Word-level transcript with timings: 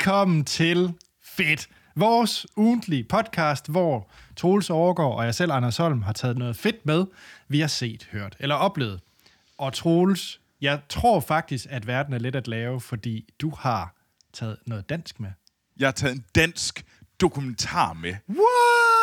Velkommen 0.00 0.44
til 0.44 0.94
Fedt, 1.22 1.68
vores 1.96 2.46
ugentlige 2.56 3.04
podcast, 3.04 3.68
hvor 3.68 4.10
Troels 4.36 4.70
Overgaard 4.70 5.16
og 5.18 5.24
jeg 5.24 5.34
selv, 5.34 5.52
Anders 5.52 5.76
Holm, 5.76 6.02
har 6.02 6.12
taget 6.12 6.38
noget 6.38 6.56
fedt 6.56 6.86
med, 6.86 7.06
vi 7.48 7.60
har 7.60 7.66
set, 7.66 8.08
hørt 8.12 8.36
eller 8.38 8.54
oplevet. 8.54 9.00
Og 9.58 9.72
Troels, 9.72 10.40
jeg 10.60 10.80
tror 10.88 11.20
faktisk, 11.20 11.66
at 11.70 11.86
verden 11.86 12.14
er 12.14 12.18
lidt 12.18 12.36
at 12.36 12.48
lave, 12.48 12.80
fordi 12.80 13.28
du 13.40 13.50
har 13.58 13.94
taget 14.32 14.56
noget 14.66 14.88
dansk 14.88 15.20
med. 15.20 15.30
Jeg 15.78 15.86
har 15.86 15.92
taget 15.92 16.14
en 16.14 16.24
dansk 16.34 16.84
dokumentar 17.20 17.92
med. 17.92 18.14
What? 18.28 18.99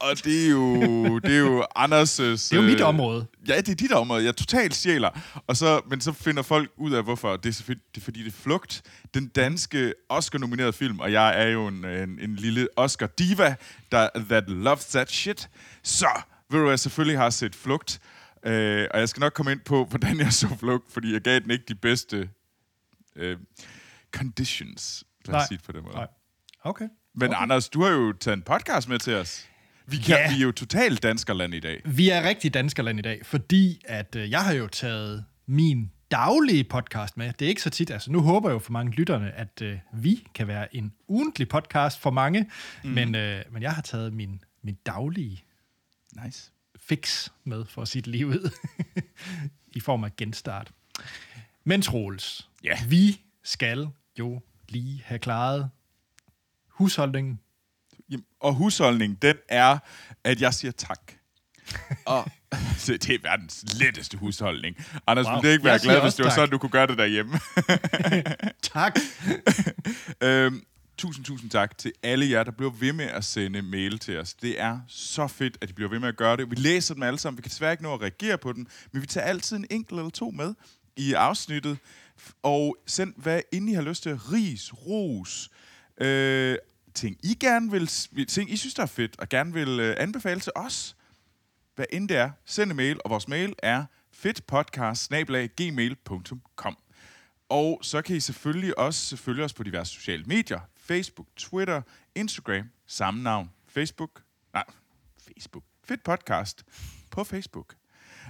Og 0.00 0.24
det 0.24 0.46
er 0.46 0.50
jo, 0.50 1.18
det 1.18 1.34
er 1.34 1.38
jo 1.38 1.62
Anders' 1.78 2.22
Det 2.22 2.52
er 2.52 2.56
jo 2.56 2.62
mit 2.62 2.80
område. 2.80 3.26
Ja, 3.48 3.56
det 3.56 3.68
er 3.68 3.74
dit 3.74 3.92
område. 3.92 4.24
Jeg 4.24 4.36
totalt 4.36 4.74
stjæler. 4.74 5.40
Og 5.46 5.56
så, 5.56 5.80
men 5.90 6.00
så 6.00 6.12
finder 6.12 6.42
folk 6.42 6.70
ud 6.76 6.92
af, 6.92 7.02
hvorfor. 7.02 7.36
Det 7.36 7.60
er, 7.60 7.74
det 7.94 8.00
er 8.00 8.00
fordi, 8.00 8.22
det 8.22 8.28
er 8.28 8.36
Flugt. 8.36 8.82
Den 9.14 9.28
danske 9.28 9.94
Oscar-nominerede 10.08 10.72
film, 10.72 11.00
og 11.00 11.12
jeg 11.12 11.42
er 11.42 11.46
jo 11.48 11.66
en, 11.66 11.84
en, 11.84 12.18
en 12.18 12.36
lille 12.36 12.68
Oscar-diva, 12.76 13.54
der 13.92 14.08
that 14.28 14.44
loves 14.48 14.86
that 14.86 15.10
shit. 15.10 15.50
Så 15.82 16.22
ved 16.50 16.60
du, 16.60 16.68
jeg 16.68 16.78
selvfølgelig 16.78 17.18
har 17.18 17.30
set 17.30 17.54
Flugt. 17.54 18.00
Øh, 18.46 18.88
og 18.90 19.00
jeg 19.00 19.08
skal 19.08 19.20
nok 19.20 19.32
komme 19.32 19.52
ind 19.52 19.60
på, 19.60 19.84
hvordan 19.84 20.18
jeg 20.20 20.32
så 20.32 20.56
Flugt, 20.60 20.92
fordi 20.92 21.12
jeg 21.12 21.20
gav 21.20 21.38
den 21.40 21.50
ikke 21.50 21.64
de 21.68 21.74
bedste 21.74 22.30
øh, 23.16 23.36
conditions. 24.12 25.04
Lad 25.24 25.40
os 25.40 25.48
sige 25.48 25.58
det 25.58 25.66
på 25.66 25.72
den 25.72 25.82
måde. 25.82 25.94
Nej. 25.94 26.06
Okay. 26.62 26.88
Men 27.14 27.28
okay. 27.28 27.42
Anders, 27.42 27.68
du 27.68 27.82
har 27.82 27.90
jo 27.90 28.12
taget 28.12 28.36
en 28.36 28.42
podcast 28.42 28.88
med 28.88 28.98
til 28.98 29.14
os. 29.14 29.46
Vi, 29.90 29.96
kan, 29.96 30.16
Ja. 30.16 30.28
vi 30.34 30.42
er 30.42 30.46
jo 30.46 30.52
totalt 30.52 31.02
danskerland 31.02 31.54
i 31.54 31.60
dag. 31.60 31.82
Vi 31.84 32.08
er 32.10 32.28
rigtig 32.28 32.54
danskerland 32.54 32.98
i 32.98 33.02
dag, 33.02 33.26
fordi 33.26 33.82
at 33.84 34.16
øh, 34.16 34.30
jeg 34.30 34.44
har 34.44 34.52
jo 34.52 34.66
taget 34.66 35.24
min 35.46 35.90
daglige 36.10 36.64
podcast 36.64 37.16
med. 37.16 37.32
Det 37.32 37.44
er 37.44 37.48
ikke 37.48 37.62
så 37.62 37.70
tit. 37.70 37.90
Altså, 37.90 38.12
nu 38.12 38.20
håber 38.20 38.48
jeg 38.48 38.54
jo 38.54 38.58
for 38.58 38.72
mange 38.72 38.92
lytterne, 38.92 39.32
at 39.32 39.62
øh, 39.62 39.78
vi 39.94 40.26
kan 40.34 40.48
være 40.48 40.76
en 40.76 40.92
ugentlig 41.08 41.48
podcast 41.48 41.98
for 42.00 42.10
mange, 42.10 42.50
mm. 42.84 42.90
men, 42.90 43.14
øh, 43.14 43.42
men 43.50 43.62
jeg 43.62 43.72
har 43.72 43.82
taget 43.82 44.12
min, 44.12 44.40
min 44.62 44.74
daglige 44.86 45.44
Nice. 46.24 46.50
fix 46.80 47.28
med, 47.44 47.64
for 47.64 47.84
det 47.84 48.06
lige 48.06 48.26
ud, 48.26 48.50
i 49.76 49.80
form 49.80 50.04
af 50.04 50.16
genstart. 50.16 50.70
Men 51.64 51.82
Troels, 51.82 52.48
Ja. 52.64 52.78
vi 52.88 53.20
skal 53.44 53.88
jo 54.18 54.40
lige 54.68 55.02
have 55.04 55.18
klaret 55.18 55.70
husholdningen. 56.68 57.40
Og 58.40 58.54
husholdning, 58.54 59.22
den 59.22 59.36
er, 59.48 59.78
at 60.24 60.40
jeg 60.40 60.54
siger 60.54 60.72
tak. 60.72 61.12
og 62.06 62.30
det 62.86 63.10
er 63.10 63.18
verdens 63.22 63.64
letteste 63.80 64.16
husholdning. 64.16 64.76
Anders, 65.06 65.26
Wow. 65.26 65.34
ville 65.34 65.48
det 65.48 65.52
ikke 65.54 65.64
være 65.64 65.72
Jeg 65.72 65.80
glad, 65.80 66.00
hvis 66.02 66.14
det 66.14 66.24
var 66.24 66.30
tak. 66.30 66.34
sådan, 66.36 66.50
du 66.50 66.58
kunne 66.58 66.70
gøre 66.70 66.86
det 66.86 66.98
derhjemme? 66.98 67.40
Tak. 68.62 68.98
øhm, 70.22 70.62
tusind, 70.98 71.24
tusind 71.24 71.50
tak 71.50 71.78
til 71.78 71.92
alle 72.02 72.30
jer, 72.30 72.44
der 72.44 72.50
bliver 72.50 72.70
ved 72.72 72.92
med 72.92 73.04
at 73.04 73.24
sende 73.24 73.62
mail 73.62 73.98
til 73.98 74.18
os. 74.18 74.34
Det 74.34 74.60
er 74.60 74.80
så 74.88 75.26
fedt, 75.26 75.58
at 75.60 75.68
de 75.68 75.72
bliver 75.74 75.90
ved 75.90 75.98
med 75.98 76.08
at 76.08 76.16
gøre 76.16 76.36
det. 76.36 76.50
Vi 76.50 76.56
læser 76.56 76.94
dem 76.94 77.02
alle 77.02 77.18
sammen. 77.18 77.36
Vi 77.38 77.42
kan 77.42 77.50
desværre 77.50 77.72
ikke 77.72 77.82
nå 77.82 77.94
at 77.94 78.00
reagere 78.00 78.38
på 78.38 78.52
dem, 78.52 78.66
men 78.92 79.02
vi 79.02 79.06
tager 79.06 79.26
altid 79.26 79.56
en 79.56 79.66
enkelt 79.70 79.98
eller 79.98 80.10
to 80.10 80.30
med 80.30 80.54
i 80.96 81.12
afsnittet. 81.12 81.78
Og 82.42 82.76
send, 82.86 83.14
hvad 83.16 83.40
end 83.52 83.70
I 83.70 83.72
har 83.72 83.82
lyst 83.82 84.02
til. 84.02 84.16
Ris, 84.16 84.72
ros, 84.74 85.50
øh, 86.00 86.56
ting 87.00 87.16
I 87.22 87.34
gerne 87.34 87.70
vil, 87.70 87.86
ting 88.28 88.52
I 88.52 88.56
synes, 88.56 88.74
der 88.74 88.82
er 88.82 88.86
fedt, 88.86 89.20
og 89.20 89.28
gerne 89.28 89.52
vil 89.52 89.80
øh, 89.80 89.96
anbefale 89.98 90.40
til 90.40 90.52
os. 90.54 90.96
Hvad 91.74 91.86
end 91.92 92.08
det 92.08 92.16
er, 92.16 92.30
send 92.44 92.70
en 92.70 92.76
mail, 92.76 93.00
og 93.04 93.10
vores 93.10 93.28
mail 93.28 93.54
er 93.58 93.84
fedtpodcast.gmail.com. 94.12 96.76
Og 97.48 97.78
så 97.82 98.02
kan 98.02 98.16
I 98.16 98.20
selvfølgelig 98.20 98.78
også 98.78 99.16
følge 99.16 99.44
os 99.44 99.52
på 99.52 99.62
diverse 99.62 99.92
sociale 99.92 100.24
medier. 100.24 100.60
Facebook, 100.76 101.26
Twitter, 101.36 101.82
Instagram, 102.14 102.70
samme 102.86 103.22
navn. 103.22 103.50
Facebook, 103.68 104.22
nej, 104.52 104.64
Facebook. 105.26 105.64
Fedt 105.84 106.02
podcast 106.02 106.64
på 107.10 107.24
Facebook. 107.24 107.74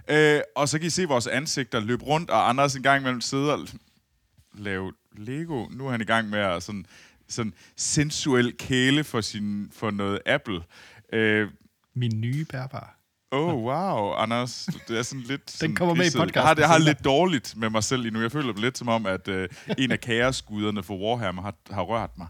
Øh, 0.08 0.40
og 0.56 0.68
så 0.68 0.78
kan 0.78 0.86
I 0.86 0.90
se 0.90 1.04
vores 1.04 1.26
ansigter 1.26 1.80
løbe 1.80 2.04
rundt, 2.04 2.30
og 2.30 2.48
Anders 2.48 2.74
en 2.74 2.82
gang 2.82 3.00
imellem 3.00 3.20
sidder 3.20 3.52
og 3.52 3.68
lave 4.54 4.92
Lego. 5.12 5.66
Nu 5.70 5.86
er 5.86 5.90
han 5.90 6.00
i 6.00 6.04
gang 6.04 6.28
med 6.28 6.38
at 6.38 6.62
sådan, 6.62 6.86
sådan 7.30 7.54
sensuel 7.76 8.56
kæle 8.58 9.04
for, 9.04 9.20
sin, 9.20 9.70
for 9.72 9.90
noget 9.90 10.20
Apple. 10.26 10.62
Øh, 11.12 11.48
Min 11.94 12.20
nye 12.20 12.44
bærbar. 12.44 12.96
Oh, 13.32 13.54
wow, 13.54 14.12
Anders. 14.12 14.68
Det 14.88 14.98
er 14.98 15.02
sådan 15.02 15.22
lidt... 15.22 15.50
sådan 15.60 15.74
kommer 15.74 15.94
med 15.94 16.04
i 16.04 16.06
pisset. 16.06 16.18
Jeg 16.34 16.42
har, 16.42 16.54
podcasten 16.54 16.56
det 16.56 16.66
har 16.66 16.78
lidt 16.78 17.04
dårligt 17.04 17.56
med 17.56 17.70
mig 17.70 17.84
selv 17.84 18.12
nu. 18.12 18.20
Jeg 18.20 18.32
føler 18.32 18.52
lidt 18.60 18.78
som 18.78 18.88
om, 18.88 19.06
at 19.06 19.28
øh, 19.28 19.48
en 19.78 19.90
af 19.90 20.00
kaosguderne 20.00 20.82
for 20.82 20.98
Warhammer 20.98 21.42
har, 21.42 21.54
har 21.70 21.82
rørt 21.82 22.10
mig. 22.18 22.28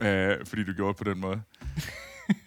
Øh, 0.00 0.46
fordi 0.46 0.64
du 0.64 0.72
gjorde 0.72 0.88
det 0.88 0.96
på 0.96 1.04
den 1.04 1.20
måde. 1.20 1.42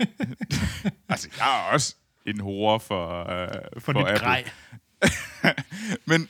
altså, 1.10 1.30
jeg 1.38 1.60
er 1.60 1.74
også 1.74 1.96
en 2.26 2.40
hore 2.40 2.80
for, 2.80 3.32
øh, 3.32 3.48
for, 3.74 3.80
For, 3.80 3.94
dit 3.94 4.20
grej. 4.20 4.44
men, 6.10 6.30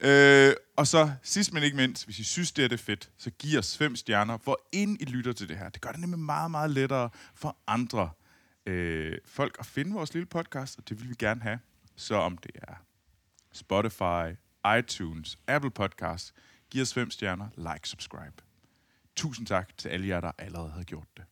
øh, 0.00 0.54
og 0.76 0.86
så 0.86 1.12
sidst 1.22 1.52
men 1.52 1.62
ikke 1.62 1.76
mindst, 1.76 2.04
hvis 2.04 2.18
I 2.18 2.24
synes, 2.24 2.52
det 2.52 2.64
er 2.64 2.68
det 2.68 2.80
fedt, 2.80 3.10
så 3.18 3.30
giv 3.30 3.58
os 3.58 3.78
fem 3.78 3.96
stjerner, 3.96 4.38
hvor 4.38 4.60
ind 4.72 5.00
I 5.00 5.04
lytter 5.04 5.32
til 5.32 5.48
det 5.48 5.58
her. 5.58 5.68
Det 5.68 5.80
gør 5.80 5.90
det 5.90 6.00
nemlig 6.00 6.18
meget, 6.18 6.50
meget 6.50 6.70
lettere 6.70 7.10
for 7.34 7.56
andre 7.66 8.10
øh, 8.66 9.18
folk 9.26 9.56
at 9.58 9.66
finde 9.66 9.92
vores 9.92 10.14
lille 10.14 10.26
podcast, 10.26 10.78
og 10.78 10.88
det 10.88 11.00
vil 11.00 11.08
vi 11.08 11.14
gerne 11.18 11.42
have. 11.42 11.58
Så 11.96 12.14
om 12.14 12.38
det 12.38 12.50
er 12.54 12.74
Spotify, 13.52 14.38
iTunes, 14.78 15.38
Apple 15.46 15.70
Podcast, 15.70 16.34
giv 16.70 16.82
os 16.82 16.94
fem 16.94 17.10
stjerner, 17.10 17.48
like, 17.56 17.88
subscribe. 17.88 18.42
Tusind 19.16 19.46
tak 19.46 19.78
til 19.78 19.88
alle 19.88 20.08
jer, 20.08 20.20
der 20.20 20.32
allerede 20.38 20.70
har 20.70 20.82
gjort 20.82 21.06
det. 21.16 21.24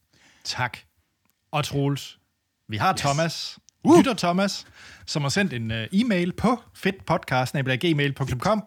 Tak. 0.44 0.78
Og 1.50 1.64
Troels, 1.64 2.18
vi 2.68 2.76
har 2.76 2.92
yes. 2.92 3.00
Thomas, 3.00 3.58
Uh. 3.84 3.98
lytter 3.98 4.14
Thomas, 4.14 4.66
som 5.06 5.22
har 5.22 5.28
sendt 5.28 5.52
en 5.52 5.70
uh, 5.70 5.76
e-mail 5.92 6.32
på 6.32 6.62
fedtpodcast.gmail.com. 6.74 8.64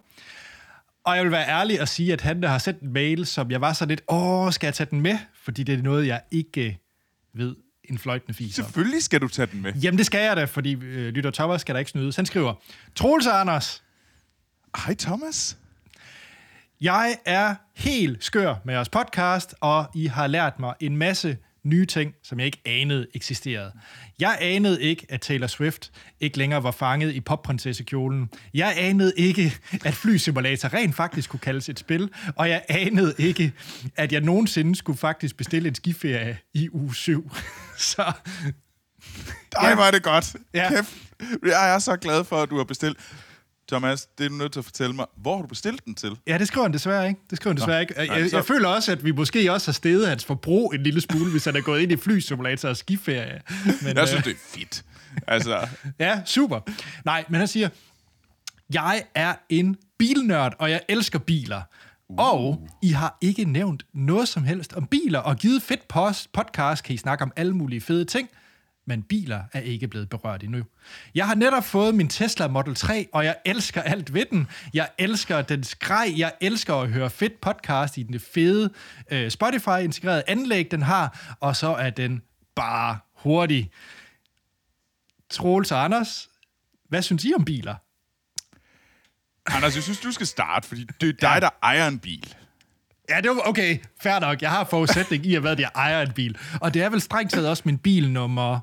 Og 1.06 1.16
jeg 1.16 1.24
vil 1.24 1.32
være 1.32 1.48
ærlig 1.48 1.82
og 1.82 1.88
sige, 1.88 2.14
at 2.14 2.22
han 2.22 2.42
der 2.42 2.48
har 2.48 2.58
sendt 2.58 2.82
en 2.82 2.94
mail, 2.94 3.26
som 3.26 3.52
jeg 3.52 3.62
var 3.62 3.74
så 3.74 3.86
lidt, 3.86 4.02
åh, 4.08 4.52
skal 4.52 4.68
jeg 4.68 4.74
tage 4.74 4.88
den 4.92 5.02
med? 5.02 5.18
Fordi 5.44 5.64
det 5.64 5.80
er 5.80 5.84
noget, 5.84 6.08
jeg 6.08 6.22
ikke 6.32 6.80
ved 7.34 7.56
en 7.84 7.98
fløjtende 7.98 8.34
fis. 8.34 8.56
Selvfølgelig 8.56 9.04
skal 9.04 9.22
du 9.22 9.28
tage 9.28 9.46
den 9.52 9.62
med. 9.62 9.74
Jamen, 9.74 9.98
det 9.98 10.06
skal 10.06 10.22
jeg 10.22 10.38
da, 10.38 10.46
fordi 10.46 10.76
øh, 10.76 11.14
lytter 11.14 11.32
Thomas 11.32 11.62
skal 11.62 11.76
der 11.76 11.80
ikke 11.80 11.92
snydes. 11.92 12.16
Han 12.16 12.26
skriver, 12.26 12.54
Troels 12.96 13.28
Anders, 13.28 13.84
Hej 14.86 14.96
Thomas. 14.96 15.58
Jeg 16.82 17.18
er 17.26 17.56
helt 17.76 18.24
skør 18.24 18.56
med 18.66 18.74
jeres 18.74 18.90
podcast, 18.90 19.56
og 19.62 19.86
I 19.96 20.08
har 20.08 20.28
lært 20.28 20.60
mig 20.60 20.74
en 20.80 20.98
masse 20.98 21.38
nye 21.64 21.86
ting, 21.86 22.14
som 22.24 22.40
jeg 22.40 22.46
ikke 22.46 22.62
anede 22.66 23.08
eksisterede. 23.14 23.72
Jeg 24.20 24.38
anede 24.42 24.82
ikke, 24.82 25.06
at 25.10 25.22
Taylor 25.22 25.48
Swift 25.48 25.92
ikke 26.20 26.38
længere 26.38 26.64
var 26.64 26.72
fanget 26.72 27.14
i 27.14 27.20
popprinsessekjolen. 27.22 28.30
Jeg 28.54 28.74
anede 28.78 29.14
ikke, 29.18 29.58
at 29.86 29.94
flysimulator 29.94 30.74
rent 30.74 30.96
faktisk 30.96 31.30
kunne 31.30 31.40
kaldes 31.40 31.70
et 31.70 31.80
spil. 31.80 32.10
Og 32.36 32.50
jeg 32.50 32.64
anede 32.70 33.14
ikke, 33.18 33.54
at 33.96 34.12
jeg 34.12 34.22
nogensinde 34.22 34.76
skulle 34.76 34.98
faktisk 35.00 35.38
bestille 35.38 35.70
en 35.70 35.76
skiferie 35.76 36.38
i 36.54 36.70
uge 36.72 36.96
7. 36.96 37.32
Så 37.78 38.02
Ej, 39.56 39.70
Ja. 39.70 39.88
er 39.88 39.92
det 39.92 40.04
godt. 40.04 40.36
Ja. 40.54 40.70
Kæft. 40.70 40.94
Jeg 41.46 41.76
er 41.76 41.80
så 41.80 41.96
glad 41.96 42.24
for, 42.24 42.42
at 42.42 42.50
du 42.50 42.58
har 42.58 42.64
bestilt. 42.64 42.98
Thomas, 43.74 44.06
det 44.18 44.26
er 44.26 44.30
du 44.30 44.36
nødt 44.36 44.52
til 44.52 44.60
at 44.60 44.66
fortælle 44.66 44.96
mig. 44.96 45.06
Hvor 45.18 45.36
har 45.36 45.42
du 45.42 45.48
bestilt 45.48 45.86
den 45.86 45.96
til? 45.96 46.18
Ja, 46.28 46.38
det 46.38 46.48
skriver 46.48 46.64
han 46.66 46.74
desværre 46.74 47.08
ikke. 47.08 47.22
Det 47.30 47.38
skriver 47.38 47.52
han 47.54 47.58
desværre 47.58 47.82
ikke. 47.82 47.94
Jeg, 47.98 48.08
nej, 48.08 48.30
så- 48.30 48.38
jeg 48.38 48.46
føler 48.46 48.68
også, 48.70 48.92
at 48.92 49.06
vi 49.06 49.12
måske 49.12 49.52
også 49.54 49.68
har 49.68 49.74
steget 49.74 50.08
hans 50.08 50.26
forbrug 50.26 50.74
en 50.76 50.84
lille 50.84 51.02
smule, 51.02 51.32
hvis 51.32 51.46
han 51.46 51.56
er 51.56 51.62
gået 51.62 51.82
ind 51.82 51.92
i 51.92 51.98
flysimulator 51.98 52.70
og 52.70 52.78
skiferie. 52.78 53.42
Men, 53.82 53.98
Jeg 53.98 54.08
synes, 54.08 54.24
det 54.24 54.32
er 54.34 54.38
fedt. 54.60 54.84
Altså, 55.28 55.68
Ja, 56.00 56.22
super. 56.26 56.60
Nej, 57.06 57.26
men 57.30 57.40
han 57.40 57.48
siger, 57.48 57.70
jeg 58.74 59.04
er 59.16 59.34
en 59.50 59.76
bilnørd, 60.00 60.54
og 60.60 60.72
jeg 60.72 60.82
elsker 60.90 61.20
biler. 61.20 61.62
Uh. 62.10 62.16
Og 62.20 62.68
I 62.82 62.90
har 62.90 63.18
ikke 63.22 63.46
nævnt 63.46 63.86
noget 63.94 64.28
som 64.28 64.44
helst 64.44 64.74
om 64.74 64.86
biler, 64.88 65.20
og 65.20 65.38
givet 65.38 65.62
fedt 65.62 65.88
post 65.88 66.32
podcast 66.34 66.84
kan 66.84 66.96
I 66.96 66.98
snakke 66.98 67.24
om 67.24 67.32
alle 67.36 67.54
mulige 67.54 67.82
fede 67.82 68.06
ting, 68.06 68.30
men 68.86 69.04
biler 69.04 69.44
er 69.54 69.60
ikke 69.60 69.88
blevet 69.88 70.10
berørt 70.10 70.44
endnu. 70.44 70.64
Jeg 71.16 71.28
har 71.28 71.36
netop 71.36 71.64
fået 71.64 71.96
min 71.96 72.10
Tesla 72.10 72.48
Model 72.48 72.76
3, 72.76 73.08
og 73.14 73.26
jeg 73.26 73.36
elsker 73.46 73.82
alt 73.82 74.14
ved 74.14 74.26
den. 74.32 74.48
Jeg 74.74 74.90
elsker 74.98 75.42
den 75.42 75.64
skrej. 75.64 76.14
Jeg 76.18 76.34
elsker 76.42 76.76
at 76.76 76.90
høre 76.90 77.10
fedt 77.10 77.42
podcast 77.42 77.98
i 77.98 78.04
den 78.04 78.20
fede 78.20 78.70
øh, 79.12 79.32
Spotify-integrerede 79.32 80.24
anlæg, 80.28 80.72
den 80.72 80.82
har, 80.82 81.36
og 81.40 81.56
så 81.56 81.68
er 81.68 81.90
den 81.90 82.22
bare 82.56 82.98
hurtig. 83.16 83.72
Troels 85.30 85.72
og 85.72 85.84
Anders, 85.84 86.30
hvad 86.90 87.02
synes 87.02 87.26
I 87.26 87.34
om 87.36 87.46
biler? 87.46 87.76
Anders, 89.46 89.76
jeg 89.76 89.84
synes, 89.84 90.00
du 90.00 90.12
skal 90.12 90.28
starte, 90.28 90.68
fordi 90.68 90.84
det 91.02 91.10
er 91.10 91.14
dig, 91.14 91.42
der 91.42 91.50
ejer 91.64 91.88
en 91.88 92.00
bil. 92.00 92.36
Ja, 93.10 93.22
det 93.22 93.30
var 93.30 93.42
okay. 93.46 93.78
Fair 94.02 94.20
nok. 94.20 94.42
Jeg 94.42 94.50
har 94.50 94.64
forudsætning 94.64 95.26
i 95.26 95.36
at 95.36 95.44
være, 95.44 95.52
at 95.52 95.60
jeg 95.60 95.72
ejer 95.76 96.02
en 96.02 96.12
bil. 96.12 96.38
Og 96.62 96.74
det 96.74 96.82
er 96.84 96.90
vel 96.90 97.02
strengt 97.02 97.34
taget 97.34 97.50
også 97.50 97.64
min 97.66 97.78
bil 97.78 98.10
nummer 98.10 98.60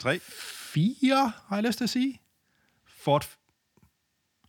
Tre. 0.00 0.20
4, 0.20 1.32
har 1.46 1.56
jeg 1.56 1.64
lyst 1.64 1.78
til 1.78 1.84
at 1.84 1.90
sige. 1.90 2.20
Ford... 2.86 3.28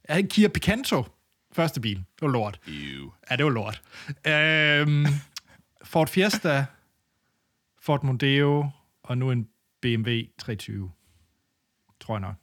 Ja, 0.10 0.18
en 0.18 0.28
Kia 0.28 0.48
Picanto. 0.48 1.04
Første 1.52 1.82
bil. 1.82 1.98
Det 1.98 2.22
var 2.22 2.28
lort. 2.28 2.60
Ew. 2.68 3.12
Ja, 3.30 3.36
det 3.36 3.46
var 3.46 3.52
lort. 3.52 3.82
Øhm, 4.28 5.06
Ford 5.84 6.10
Fiesta, 6.10 6.66
Ford 7.82 8.04
Mondeo 8.04 8.70
og 9.04 9.18
nu 9.18 9.32
en 9.32 9.48
BMW 9.82 10.22
320. 10.38 10.92
Tror 12.00 12.16
jeg 12.16 12.22
nok. 12.22 12.36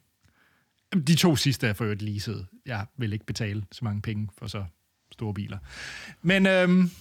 De 1.07 1.15
to 1.15 1.35
sidste 1.35 1.67
er 1.67 1.73
for 1.73 1.83
øvrigt 1.83 2.01
leaset. 2.01 2.47
Jeg 2.65 2.85
vil 2.97 3.13
ikke 3.13 3.25
betale 3.25 3.65
så 3.71 3.85
mange 3.85 4.01
penge 4.01 4.29
for 4.37 4.47
så 4.47 4.65
store 5.11 5.33
biler. 5.33 5.57
Men 6.21 6.45
øhm, 6.45 6.91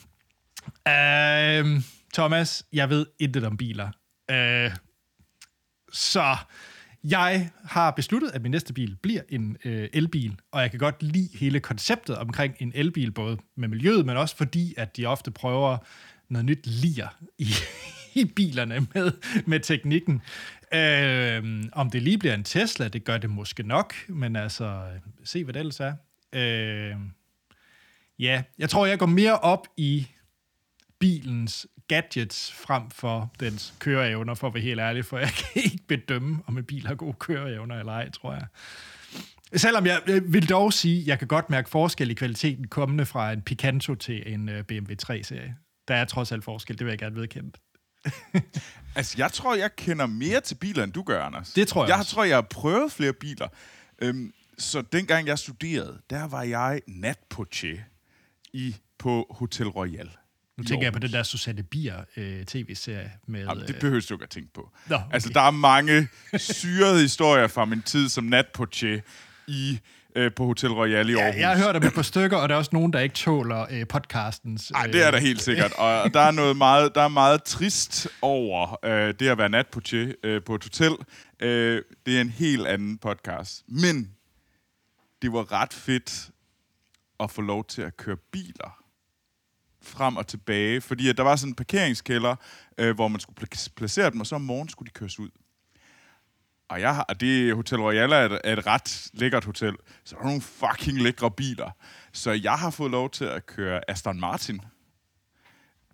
øhm, 0.89 1.83
Thomas, 2.15 2.65
jeg 2.73 2.91
ved 2.91 3.07
intet 3.19 3.45
om 3.45 3.57
biler. 3.57 3.91
Øh, 4.31 4.77
så 5.93 6.37
jeg 7.05 7.51
har 7.65 7.91
besluttet, 7.91 8.31
at 8.31 8.43
min 8.43 8.51
næste 8.51 8.73
bil 8.73 8.97
bliver 9.03 9.23
en 9.29 9.57
øh, 9.65 9.89
elbil, 9.93 10.41
og 10.53 10.61
jeg 10.61 10.71
kan 10.71 10.79
godt 10.79 11.03
lide 11.03 11.29
hele 11.35 11.61
konceptet 11.61 12.17
omkring 12.17 12.55
en 12.59 12.73
elbil, 12.75 13.13
både 13.13 13.39
med 13.57 13.69
miljøet, 13.69 14.07
men 14.07 14.17
også 14.17 14.37
fordi, 14.37 14.75
at 14.77 14.97
de 14.97 15.07
ofte 15.07 15.31
prøver 15.31 15.79
noget 16.29 16.45
nyt 16.45 16.67
lir 16.67 17.17
i, 17.39 17.49
i 18.21 18.25
bilerne 18.25 18.87
med, 18.95 19.13
med 19.47 19.61
teknikken. 19.61 20.23
Øh, 20.75 21.65
om 21.73 21.91
det 21.91 22.03
lige 22.03 22.19
bliver 22.19 22.35
en 22.35 22.45
Tesla, 22.45 22.89
det 22.89 23.05
gør 23.05 23.19
det 23.19 23.31
måske 23.31 23.63
nok, 23.63 23.95
men 24.09 24.37
altså, 24.37 24.65
øh, 24.65 25.01
se 25.25 25.45
hvad 25.45 25.55
det 25.55 25.61
ellers 25.61 25.81
er. 25.81 25.95
Øh, 26.33 26.97
ja, 28.19 28.43
jeg 28.59 28.71
tror, 28.71 28.87
jeg 28.87 28.99
går 28.99 29.07
mere 29.07 29.39
op 29.39 29.67
i 29.77 30.07
bilens 30.99 31.67
gadgets 31.89 32.53
frem 32.53 32.91
for 32.91 33.33
dens 33.41 33.75
køreevner, 33.79 34.35
for 34.35 34.47
at 34.47 34.55
være 34.55 34.63
helt 34.63 34.81
ærlig, 34.81 35.05
for 35.05 35.19
jeg 35.19 35.29
kan 35.29 35.63
ikke 35.63 35.79
bedømme, 35.89 36.39
om 36.47 36.59
en 36.59 36.65
bil 36.65 36.87
har 36.87 36.95
gode 36.95 37.13
køreevner 37.13 37.79
eller 37.79 37.93
ej, 37.93 38.11
tror 38.11 38.33
jeg. 38.33 38.47
Selvom 39.57 39.87
jeg 39.87 40.03
vil 40.25 40.49
dog 40.49 40.73
sige, 40.73 41.01
at 41.01 41.07
jeg 41.07 41.19
kan 41.19 41.29
godt 41.29 41.51
mærke 41.51 41.71
forskel 41.71 42.11
i 42.11 42.15
kvaliteten 42.15 42.67
kommende 42.69 43.07
fra 43.07 43.33
en 43.33 43.43
Picanto 43.43 43.95
til 43.95 44.33
en 44.33 44.49
øh, 44.49 44.65
BMW 44.65 44.93
3-serie. 45.03 45.57
Der 45.89 45.95
er 45.95 46.05
trods 46.05 46.33
alt 46.33 46.45
forskel, 46.45 46.79
det 46.79 46.87
vil 46.87 46.91
jeg 46.93 46.99
gerne 46.99 47.17
vedkende. 47.17 47.51
altså, 48.97 49.15
jeg 49.19 49.33
tror, 49.33 49.55
jeg 49.55 49.77
kender 49.77 50.07
mere 50.07 50.41
til 50.41 50.55
biler, 50.55 50.85
end 50.85 50.93
du 50.93 51.03
gør, 51.03 51.23
Anders. 51.23 51.53
Det 51.53 51.69
tror 51.69 51.83
jeg 51.85 51.89
Jeg 51.89 51.99
også. 51.99 52.11
tror, 52.15 52.25
jeg 52.25 52.37
har 52.37 52.47
prøvet 52.51 52.93
flere 52.93 53.13
biler. 53.13 53.49
Øhm, 54.03 54.33
så 54.59 54.83
dengang 54.93 55.27
jeg 55.27 55.39
studerede, 55.39 56.01
der 56.11 56.29
var 56.29 56.43
jeg 56.43 56.81
natportier 56.89 57.81
i, 58.53 58.77
på 58.99 59.27
Hotel 59.31 59.69
Royal. 59.69 60.11
Nu 60.59 60.65
tænker 60.65 60.87
jeg 60.87 60.93
på 60.93 60.99
den 60.99 61.13
der 61.13 61.23
Susanne 61.23 61.63
Bier 61.63 62.05
øh, 62.17 62.45
tv-serie 62.45 63.13
med... 63.27 63.41
Jamen, 63.41 63.67
det 63.67 63.75
øh, 63.75 63.81
behøver 63.81 64.07
du 64.09 64.15
ikke 64.15 64.23
at 64.23 64.31
tænke 64.31 64.53
på. 64.55 64.71
Nå, 64.87 64.97
okay. 64.97 65.05
Altså, 65.13 65.29
der 65.29 65.41
er 65.41 65.51
mange 65.51 66.09
syrede 66.37 67.01
historier 67.01 67.47
fra 67.47 67.65
min 67.65 67.83
tid 67.83 68.09
som 68.09 68.25
natportier 68.25 69.01
i, 69.49 69.81
øh, 70.17 70.33
på 70.37 70.45
Hotel 70.45 70.73
Royal 70.73 71.11
i 71.11 71.15
Aarhus. 71.15 71.37
Ja, 71.37 71.49
jeg 71.49 71.59
har 71.59 71.65
hørt 71.65 71.77
om 71.77 71.83
et 71.83 71.95
par 71.95 72.03
stykker, 72.03 72.37
og 72.37 72.49
der 72.49 72.55
er 72.55 72.59
også 72.59 72.71
nogen, 72.73 72.93
der 72.93 73.01
ikke 73.01 73.15
tåler 73.15 73.67
øh, 73.71 73.87
podcastens... 73.87 74.71
Nej, 74.71 74.87
det 74.87 75.07
er 75.07 75.11
der 75.11 75.19
helt 75.19 75.43
sikkert. 75.43 75.73
Og 75.73 76.15
der 76.15 76.21
er 76.21 76.31
noget 76.31 76.57
meget, 76.57 76.95
der 76.95 77.03
er 77.03 77.09
meget 77.09 77.43
trist 77.43 78.09
over 78.23 78.85
øh, 78.85 79.15
det 79.21 79.29
at 79.29 79.39
være 79.39 79.49
natportier 79.49 80.13
øh, 80.25 80.43
på 80.43 80.55
et 80.55 80.63
hotel. 80.63 80.93
Øh, 81.41 81.83
det 82.07 82.17
er 82.17 82.21
en 82.21 82.31
helt 82.31 82.67
anden 82.67 82.99
podcast. 82.99 83.65
Men 83.69 84.11
det 85.23 85.33
var 85.33 85.53
ret 85.53 85.73
fedt 85.73 86.31
at 87.21 87.31
få 87.31 87.43
lov 87.43 87.65
til 87.65 87.83
at 87.83 87.97
køre 87.97 88.17
biler 88.33 88.79
frem 89.89 90.17
og 90.17 90.27
tilbage, 90.27 90.81
fordi 90.81 91.09
at 91.09 91.17
der 91.17 91.23
var 91.23 91.37
sådan 91.37 91.51
en 91.51 91.55
parkeringskælder, 91.55 92.37
øh, 92.79 92.95
hvor 92.95 93.09
man 93.09 93.21
skulle 93.21 93.37
pla- 93.43 93.69
placere 93.77 94.11
dem, 94.11 94.21
og 94.21 94.27
så 94.27 94.35
om 94.35 94.41
morgenen 94.41 94.69
skulle 94.69 94.87
de 94.87 94.93
køres 94.93 95.19
ud. 95.19 95.29
Og 96.69 96.81
jeg 96.81 96.95
har, 96.95 97.03
og 97.03 97.21
det 97.21 97.55
Hotel 97.55 97.81
Royal 97.81 98.13
er 98.13 98.17
et, 98.17 98.41
er 98.45 98.53
et 98.53 98.67
ret 98.67 99.11
lækkert 99.13 99.45
hotel, 99.45 99.75
så 100.05 100.15
der 100.15 100.21
er 100.21 100.27
nogle 100.27 100.41
fucking 100.41 101.03
lækre 101.03 101.31
biler. 101.31 101.71
Så 102.13 102.31
jeg 102.31 102.53
har 102.55 102.71
fået 102.71 102.91
lov 102.91 103.11
til 103.11 103.25
at 103.25 103.47
køre 103.47 103.91
Aston 103.91 104.21
Martin. 104.21 104.61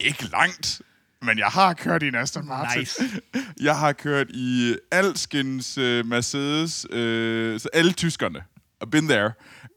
Ikke 0.01 0.25
langt, 0.25 0.83
men 1.23 1.39
jeg 1.39 1.47
har 1.47 1.75
kørt 1.75 2.03
i 2.03 2.09
en 2.09 2.15
Aston 2.15 2.47
Martin. 2.47 2.81
Nice. 2.81 3.03
Jeg 3.61 3.79
har 3.79 3.93
kørt 3.93 4.31
i 4.31 4.77
alskens 4.91 5.79
uh, 5.79 6.07
Mercedes, 6.07 6.91
uh, 6.91 7.61
så 7.61 7.69
alle 7.73 7.93
tyskerne. 7.93 8.45
I've 8.83 8.91
been 8.91 9.09
there. 9.09 9.33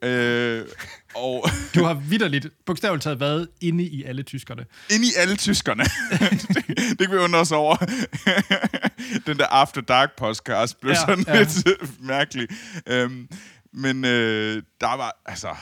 Uh, 0.06 0.68
og 1.16 1.44
Du 1.76 1.84
har 1.84 1.94
vidderligt, 1.94 2.48
bogstaveligt 2.66 3.04
taget 3.04 3.20
været 3.20 3.48
inde 3.62 3.84
i 3.84 4.04
alle 4.04 4.24
tyskerne. 4.24 4.66
ind 4.94 5.04
i 5.06 5.08
alle 5.18 5.36
tyskerne. 5.36 5.84
det, 6.56 7.00
det 7.00 7.08
kan 7.08 7.12
vi 7.12 7.18
undre 7.18 7.40
os 7.40 7.52
over. 7.52 7.76
Den 9.28 9.38
der 9.38 9.46
After 9.48 9.82
Dark 9.82 10.16
podcast 10.18 10.80
blev 10.82 10.92
Ja, 10.92 11.00
sådan 11.00 11.26
ja. 11.28 11.40
lidt 11.40 11.68
øh, 11.68 11.88
mærkelig. 12.00 12.48
Um, 13.06 13.30
men 13.74 14.06
øh, 14.06 14.64
der 14.82 14.98
var, 14.98 15.22
altså, 15.26 15.56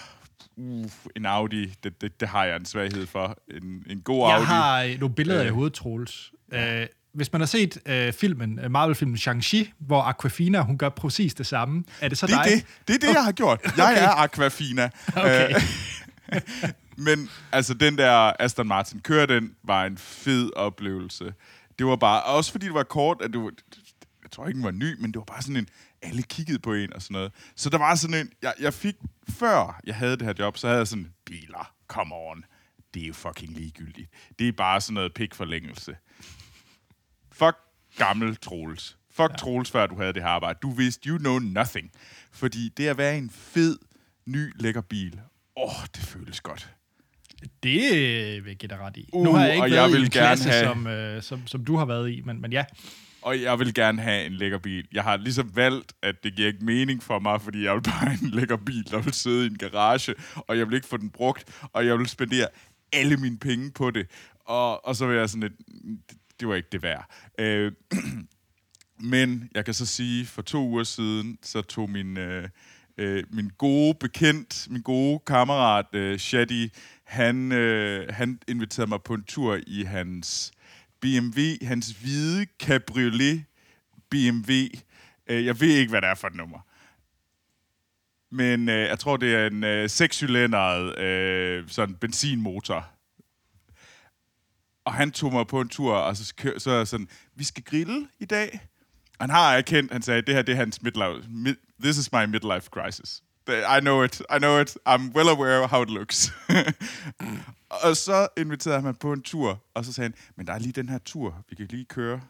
uh, 0.57 0.85
en 1.15 1.25
Audi, 1.25 1.73
det, 1.83 2.01
det, 2.01 2.19
det 2.19 2.27
har 2.27 2.45
jeg 2.45 2.55
en 2.55 2.65
svaghed 2.65 3.07
for. 3.07 3.37
En, 3.61 3.83
en 3.89 4.01
god 4.01 4.27
Jeg 4.27 4.35
Audi. 4.35 4.45
har 4.45 4.83
øh, 4.83 4.99
nogle 4.99 5.15
billeder 5.15 5.41
Øh. 5.41 5.47
i 5.47 5.49
hovedet, 5.51 5.73
Troels. 5.73 6.31
Øh, 6.53 6.85
hvis 7.15 7.31
man 7.31 7.41
har 7.41 7.45
set 7.45 7.77
øh, 7.85 8.13
filmen, 8.13 8.59
øh, 8.59 8.71
Marvel-filmen 8.71 9.17
Shang-Chi, 9.17 9.71
hvor 9.79 10.01
Aquafina, 10.01 10.61
hun 10.61 10.77
gør 10.77 10.89
præcis 10.89 11.33
det 11.33 11.47
samme, 11.47 11.83
er 12.01 12.09
det 12.09 12.17
så 12.17 12.27
Det 12.27 12.33
er 12.33 12.43
dig? 12.43 12.51
det, 12.51 12.87
det, 12.87 12.95
er 12.95 13.07
det 13.07 13.13
jeg 13.15 13.23
har 13.23 13.31
gjort. 13.31 13.61
Jeg 13.77 14.03
er 14.03 14.09
Aquafina. 14.09 14.89
Okay. 15.17 15.55
Øh, 15.55 16.41
Men 16.97 17.29
altså, 17.51 17.73
den 17.73 17.97
der 17.97 18.33
Aston 18.39 18.67
Martin, 18.67 18.99
køre 18.99 19.25
den, 19.25 19.55
var 19.63 19.85
en 19.85 19.97
fed 19.97 20.51
oplevelse. 20.55 21.33
Det 21.79 21.87
var 21.87 21.95
bare, 21.95 22.23
også 22.23 22.51
fordi 22.51 22.65
det 22.65 22.73
var 22.73 22.83
kort, 22.83 23.17
at 23.21 23.33
det 23.33 23.39
var, 23.41 23.51
jeg 24.23 24.31
tror 24.31 24.47
ikke, 24.47 24.57
den 24.57 24.65
var 24.65 24.71
ny, 24.71 24.95
men 24.99 25.11
det 25.11 25.17
var 25.17 25.25
bare 25.25 25.41
sådan 25.41 25.57
en, 25.57 25.67
alle 26.01 26.23
kiggede 26.23 26.59
på 26.59 26.73
en 26.73 26.93
og 26.93 27.01
sådan 27.01 27.13
noget. 27.13 27.31
Så 27.55 27.69
der 27.69 27.77
var 27.77 27.95
sådan 27.95 28.15
en, 28.15 28.29
jeg, 28.41 28.53
jeg 28.59 28.73
fik, 28.73 28.95
før 29.29 29.79
jeg 29.85 29.95
havde 29.95 30.17
det 30.17 30.21
her 30.21 30.33
job, 30.39 30.57
så 30.57 30.67
havde 30.67 30.77
jeg 30.77 30.87
sådan, 30.87 31.11
biler, 31.25 31.73
come 31.87 32.15
on, 32.15 32.43
det 32.93 33.03
er 33.03 33.07
jo 33.07 33.13
fucking 33.13 33.53
ligegyldigt. 33.53 34.09
Det 34.39 34.47
er 34.47 34.51
bare 34.51 34.81
sådan 34.81 34.93
noget 34.93 35.13
pikforlængelse. 35.13 35.95
Fuck 37.37 37.55
gammel 37.97 38.35
Troels. 38.35 38.97
Fuck 39.11 39.31
ja. 39.31 39.35
Troels, 39.35 39.71
før 39.71 39.87
du 39.87 39.95
havde 39.99 40.13
det 40.13 40.21
her 40.21 40.29
arbejde. 40.29 40.59
Du 40.61 40.71
vidste, 40.71 41.09
you 41.09 41.17
know 41.17 41.39
nothing. 41.39 41.91
Fordi 42.31 42.69
det 42.77 42.87
at 42.87 42.97
være 42.97 43.15
i 43.15 43.17
en 43.17 43.29
fed, 43.29 43.77
ny, 44.25 44.51
lækker 44.59 44.81
bil, 44.81 45.19
åh, 45.57 45.63
oh, 45.63 45.85
det 45.95 46.03
føles 46.03 46.41
godt. 46.41 46.69
Det 47.63 47.81
vil 48.43 48.49
jeg 48.49 48.55
give 48.55 48.69
dig 48.69 48.79
ret 48.79 48.97
i. 48.97 49.09
Uh, 49.13 49.23
nu 49.23 49.33
har 49.33 49.45
jeg 49.45 49.53
ikke 49.53 49.63
og 49.65 49.71
været 49.71 49.81
jeg 49.81 49.89
i 49.89 49.93
vil 49.93 50.03
en 50.03 50.09
gerne 50.09 50.27
klasse, 50.27 50.49
have- 50.49 50.65
som, 50.65 50.87
øh, 50.87 51.23
som, 51.23 51.47
som 51.47 51.65
du 51.65 51.75
har 51.77 51.85
været 51.85 52.11
i, 52.11 52.21
men, 52.21 52.41
men 52.41 52.53
ja. 52.53 52.65
Og 53.21 53.41
jeg 53.41 53.59
vil 53.59 53.73
gerne 53.73 54.01
have 54.01 54.25
en 54.25 54.33
lækker 54.33 54.57
bil. 54.57 54.87
Jeg 54.93 55.03
har 55.03 55.17
ligesom 55.17 55.55
valgt, 55.55 55.93
at 56.01 56.15
det 56.23 56.35
giver 56.35 56.47
ikke 56.47 56.65
mening 56.65 57.03
for 57.03 57.19
mig, 57.19 57.41
fordi 57.41 57.63
jeg 57.63 57.73
vil 57.73 57.81
bare 57.81 58.09
have 58.09 58.17
en 58.21 58.29
lækker 58.29 58.57
bil, 58.57 58.91
der 58.91 59.01
vil 59.01 59.13
sidde 59.13 59.43
i 59.43 59.47
en 59.47 59.57
garage, 59.57 60.13
og 60.35 60.57
jeg 60.57 60.67
vil 60.67 60.75
ikke 60.75 60.87
få 60.87 60.97
den 60.97 61.09
brugt, 61.09 61.59
og 61.73 61.85
jeg 61.85 61.99
vil 61.99 62.07
spendere 62.07 62.47
alle 62.93 63.17
mine 63.17 63.37
penge 63.37 63.71
på 63.71 63.91
det. 63.91 64.07
Og, 64.45 64.85
og 64.85 64.95
så 64.95 65.07
vil 65.07 65.17
jeg 65.17 65.29
sådan 65.29 65.41
lidt, 65.41 65.53
det, 66.39 66.47
var 66.47 66.55
ikke 66.55 66.69
det 66.71 66.83
værd. 66.83 67.09
Øh, 67.39 67.71
men 69.13 69.49
jeg 69.55 69.65
kan 69.65 69.73
så 69.73 69.85
sige, 69.85 70.25
for 70.25 70.41
to 70.41 70.67
uger 70.67 70.83
siden, 70.83 71.37
så 71.41 71.61
tog 71.61 71.89
min, 71.89 72.17
øh, 72.17 72.49
øh, 72.97 73.23
min 73.29 73.51
gode 73.57 73.93
bekendt, 73.99 74.67
min 74.69 74.81
gode 74.81 75.19
kammerat 75.27 75.85
øh, 75.93 76.19
Shadi, 76.19 76.69
han, 77.03 77.51
øh, 77.51 78.13
han 78.13 78.39
inviterede 78.47 78.89
mig 78.89 78.99
på 79.03 79.13
en 79.13 79.23
tur 79.23 79.59
i 79.67 79.83
hans 79.83 80.51
BMW, 81.01 81.41
hans 81.61 81.91
hvide 81.91 82.45
cabriolet 82.59 83.43
BMW. 84.09 84.51
Øh, 85.27 85.45
jeg 85.45 85.59
ved 85.59 85.69
ikke, 85.69 85.89
hvad 85.89 86.01
det 86.01 86.09
er 86.09 86.15
for 86.15 86.27
et 86.27 86.35
nummer. 86.35 86.59
Men 88.31 88.69
øh, 88.69 88.79
jeg 88.79 88.99
tror, 88.99 89.17
det 89.17 89.35
er 89.35 89.47
en 89.47 89.63
øh, 89.63 89.89
sekscylindret 89.89 90.99
øh, 90.99 91.63
sådan 91.67 91.95
benzinmotor. 91.95 92.94
Og 94.85 94.93
han 94.93 95.11
tog 95.11 95.33
mig 95.33 95.47
på 95.47 95.61
en 95.61 95.69
tur, 95.69 95.93
og 95.93 96.17
så, 96.17 96.33
kør, 96.37 96.57
så 96.57 96.71
er 96.71 96.77
jeg 96.77 96.87
sådan, 96.87 97.07
vi 97.35 97.43
skal 97.43 97.63
grille 97.63 98.07
i 98.19 98.25
dag. 98.25 98.59
Han 99.19 99.29
har 99.29 99.53
erkendt, 99.53 99.91
han 99.91 100.01
sagde, 100.01 100.21
det 100.21 100.35
her 100.35 100.41
det 100.41 100.51
er 100.53 100.55
hans 100.55 100.81
midlife, 100.81 101.29
mid, 101.29 101.55
this 101.83 101.97
is 101.97 102.11
my 102.11 102.25
midlife 102.25 102.69
crisis. 102.69 103.23
I 103.47 103.79
know 103.81 104.03
it, 104.03 104.19
I 104.19 104.37
know 104.37 104.61
it, 104.61 104.77
I'm 104.89 105.11
well 105.15 105.29
aware 105.29 105.63
of 105.63 105.69
how 105.69 105.83
it 105.83 105.89
looks. 105.89 106.33
og 107.83 107.97
så 107.97 108.27
inviterede 108.37 108.77
han 108.77 108.85
mig 108.85 108.99
på 108.99 109.13
en 109.13 109.21
tur, 109.21 109.63
og 109.73 109.85
så 109.85 109.93
sagde 109.93 110.05
han, 110.05 110.15
men 110.35 110.47
der 110.47 110.53
er 110.53 110.59
lige 110.59 110.71
den 110.71 110.89
her 110.89 110.97
tur, 110.97 111.43
vi 111.49 111.55
kan 111.55 111.67
lige 111.69 111.85
køre. 111.85 112.21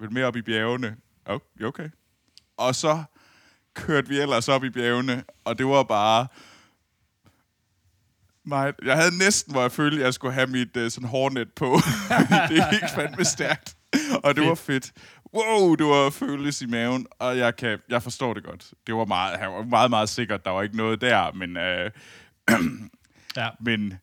Vil 0.00 0.08
du 0.08 0.14
med 0.14 0.22
op 0.22 0.36
i 0.36 0.42
bjergene? 0.42 0.96
Okay. 1.24 1.64
okay. 1.64 1.88
Og 2.56 2.74
så 2.74 3.02
kørte 3.74 4.08
vi 4.08 4.20
ellers 4.20 4.48
op 4.48 4.64
i 4.64 4.70
bjergene, 4.70 5.24
og 5.44 5.58
det 5.58 5.66
var 5.66 5.82
bare... 5.82 6.26
Meget. 8.44 8.74
Jeg 8.84 8.96
havde 8.96 9.18
næsten, 9.18 9.52
hvor 9.52 9.60
jeg 9.60 9.72
følte, 9.72 9.96
at 9.96 10.04
jeg 10.04 10.14
skulle 10.14 10.34
have 10.34 10.46
mit 10.46 10.76
uh, 10.76 10.88
sådan 10.88 11.08
hårnet 11.08 11.52
på. 11.56 11.76
det 12.48 12.64
gik 12.70 12.82
fandme 12.94 13.24
stærkt. 13.24 13.76
Og 14.24 14.36
det 14.36 14.44
var 14.46 14.54
fedt. 14.54 14.92
Wow, 15.34 15.74
det 15.74 15.86
var 15.86 16.10
føles 16.10 16.62
i 16.62 16.66
maven, 16.66 17.06
og 17.18 17.38
jeg, 17.38 17.56
kan, 17.56 17.78
jeg 17.88 18.02
forstår 18.02 18.34
det 18.34 18.44
godt. 18.44 18.74
Det 18.86 18.94
var 18.94 19.04
meget, 19.04 19.38
han 19.38 19.52
var 19.52 19.62
meget, 19.62 19.90
meget 19.90 20.08
sikkert. 20.08 20.44
Der 20.44 20.50
var 20.50 20.62
ikke 20.62 20.76
noget 20.76 21.00
der, 21.00 21.32
men, 21.32 21.56
uh, 21.56 21.90
ja. 23.42 23.48
men, 23.60 23.94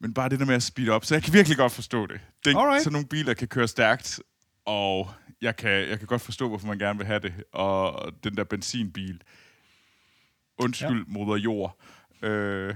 men 0.00 0.14
bare 0.14 0.28
det 0.28 0.40
der 0.40 0.46
med 0.46 0.54
at 0.54 0.62
speede 0.62 0.90
op. 0.90 1.04
Så 1.04 1.14
jeg 1.14 1.22
kan 1.22 1.32
virkelig 1.32 1.56
godt 1.56 1.72
forstå 1.72 2.06
det. 2.06 2.20
det 2.44 2.56
Alright. 2.56 2.82
sådan 2.82 2.92
nogle 2.92 3.08
biler 3.08 3.34
kan 3.34 3.48
køre 3.48 3.68
stærkt, 3.68 4.20
og 4.64 5.10
jeg 5.42 5.56
kan, 5.56 5.70
jeg 5.70 5.98
kan 5.98 6.06
godt 6.06 6.22
forstå, 6.22 6.48
hvorfor 6.48 6.66
man 6.66 6.78
gerne 6.78 6.98
vil 6.98 7.06
have 7.06 7.20
det. 7.20 7.32
Og 7.52 8.12
den 8.24 8.36
der 8.36 8.44
benzinbil, 8.44 9.22
undskyld, 10.58 11.04
ja. 11.06 11.12
moder 11.12 11.36
jord. 11.36 11.76
Øh, 12.22 12.74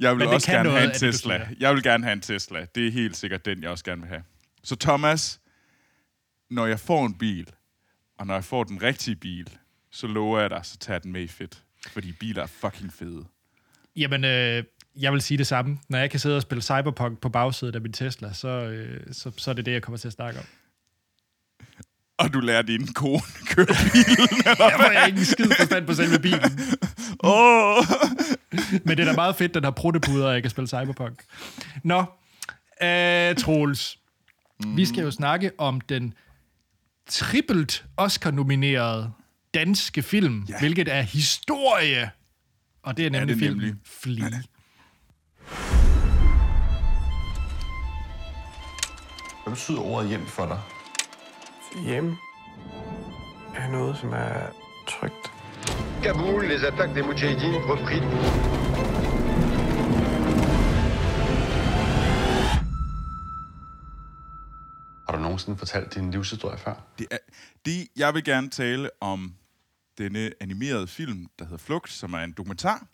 Jeg 0.00 0.16
vil 0.16 0.26
også 0.26 0.50
gerne 0.50 0.64
noget 0.64 0.78
have 0.78 0.88
en 0.88 0.92
det, 0.92 1.00
Tesla. 1.00 1.48
Jeg 1.60 1.74
vil 1.74 1.82
gerne 1.82 2.04
have 2.04 2.12
en 2.12 2.20
Tesla. 2.20 2.66
Det 2.74 2.86
er 2.86 2.92
helt 2.92 3.16
sikkert 3.16 3.44
den, 3.44 3.62
jeg 3.62 3.70
også 3.70 3.84
gerne 3.84 4.00
vil 4.00 4.08
have. 4.08 4.22
Så 4.64 4.76
Thomas, 4.76 5.40
når 6.50 6.66
jeg 6.66 6.80
får 6.80 7.06
en 7.06 7.14
bil, 7.14 7.46
og 8.18 8.26
når 8.26 8.34
jeg 8.34 8.44
får 8.44 8.64
den 8.64 8.82
rigtige 8.82 9.16
bil, 9.16 9.48
så 9.90 10.06
lover 10.06 10.40
jeg 10.40 10.50
dig, 10.50 10.60
så 10.62 10.78
tager 10.78 10.98
den 10.98 11.12
med 11.12 11.22
i 11.22 11.28
fedt. 11.28 11.62
Fordi 11.88 12.12
biler 12.12 12.42
er 12.42 12.46
fucking 12.46 12.92
fede. 12.92 13.24
Jamen, 13.96 14.24
øh, 14.24 14.64
jeg 14.96 15.12
vil 15.12 15.20
sige 15.20 15.38
det 15.38 15.46
samme. 15.46 15.78
Når 15.88 15.98
jeg 15.98 16.10
kan 16.10 16.20
sidde 16.20 16.36
og 16.36 16.42
spille 16.42 16.62
Cyberpunk 16.62 17.20
på 17.20 17.28
bagsædet 17.28 17.74
af 17.74 17.80
min 17.80 17.92
Tesla, 17.92 18.32
så, 18.32 18.48
øh, 18.48 19.00
så, 19.12 19.32
så 19.36 19.50
er 19.50 19.54
det 19.54 19.66
det, 19.66 19.72
jeg 19.72 19.82
kommer 19.82 19.98
til 19.98 20.08
at 20.08 20.12
snakke 20.12 20.40
om. 20.40 20.46
Og 22.18 22.32
du 22.34 22.40
lærer 22.40 22.62
din 22.62 22.86
kone 22.86 23.20
køre 23.46 23.66
bil. 23.66 24.18
Jeg 24.46 24.56
får 24.56 24.90
jeg 24.92 25.06
ikke 25.06 25.18
en 25.18 25.24
skid 25.24 25.50
forstand 25.58 25.86
på 25.86 25.94
selve 25.94 26.18
bilen. 26.18 26.60
Åh! 27.24 27.84
Men 28.84 28.96
det 28.96 29.00
er 29.00 29.04
da 29.04 29.12
meget 29.12 29.36
fedt, 29.36 29.54
den 29.54 29.64
har 29.64 29.70
pruttepuder, 29.70 30.26
og 30.26 30.34
jeg 30.34 30.42
kan 30.42 30.50
spille 30.50 30.68
Cyberpunk. 30.68 31.24
Nå, 31.84 32.04
øh, 32.82 33.36
Troels. 33.36 33.98
Mm. 34.64 34.76
Vi 34.76 34.86
skal 34.86 35.02
jo 35.02 35.10
snakke 35.10 35.50
om 35.58 35.80
den 35.80 36.14
trippelt 37.08 37.84
Oscar-nominerede 37.96 39.12
danske 39.54 40.02
film, 40.02 40.46
ja. 40.48 40.58
hvilket 40.58 40.88
er 40.88 41.02
historie. 41.02 42.10
Og 42.82 42.96
det 42.96 43.06
er 43.06 43.10
nemlig 43.10 43.28
det 43.28 43.42
er 43.42 43.46
filmen 43.46 43.66
nemlig. 43.66 43.80
Flea. 43.84 44.28
Hvad 49.44 49.52
betyder 49.52 49.80
ordet 49.80 50.08
hjem 50.08 50.26
for 50.26 50.46
dig? 50.46 50.60
Hjem 51.84 52.16
er 53.56 53.70
noget, 53.70 53.96
som 53.98 54.12
er 54.12 54.46
trygt. 54.88 55.39
Kaboul, 56.02 56.46
les 56.46 56.64
attaques 56.64 56.94
des 56.94 57.02
Moudjahidines 57.02 57.62
repris. 57.66 58.00
Har 65.06 65.16
du 65.16 65.22
nogensinde 65.22 65.58
fortalt 65.58 65.94
din 65.94 66.10
livshistorie 66.10 66.58
før? 66.58 66.74
Det 66.98 67.06
er, 67.10 67.18
det, 67.64 67.88
jeg 67.96 68.14
vil 68.14 68.24
gerne 68.24 68.50
tale 68.50 68.90
om 69.00 69.34
denne 69.98 70.30
animerede 70.40 70.86
film, 70.86 71.26
der 71.38 71.44
hedder 71.44 71.58
Flugt, 71.58 71.90
som 71.90 72.12
er 72.12 72.18
en 72.18 72.32
dokumentar, 72.32 72.86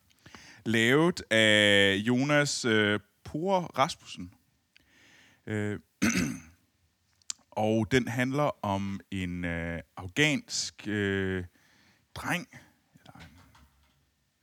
lavet 0.64 1.22
af 1.30 1.94
Jonas 1.94 2.64
øh, 2.64 3.00
Pore 3.25 3.60
Rasmussen. 3.78 4.32
Øh, 5.46 5.78
og 7.50 7.86
den 7.90 8.08
handler 8.08 8.64
om 8.64 9.00
en 9.10 9.44
øh, 9.44 9.80
afghansk 9.96 10.88
øh, 10.88 11.44
dreng, 12.14 12.48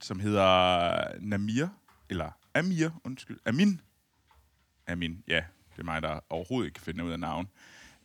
som 0.03 0.19
hedder 0.19 1.19
Namir, 1.19 1.67
eller 2.09 2.31
Amir, 2.53 2.89
undskyld, 3.03 3.39
Amin. 3.45 3.81
Amin, 4.87 5.23
ja, 5.27 5.43
det 5.71 5.79
er 5.79 5.83
mig, 5.83 6.01
der 6.01 6.19
overhovedet 6.29 6.67
ikke 6.67 6.75
kan 6.75 6.83
finde 6.83 7.03
ud 7.03 7.11
af 7.11 7.19
navn. 7.19 7.47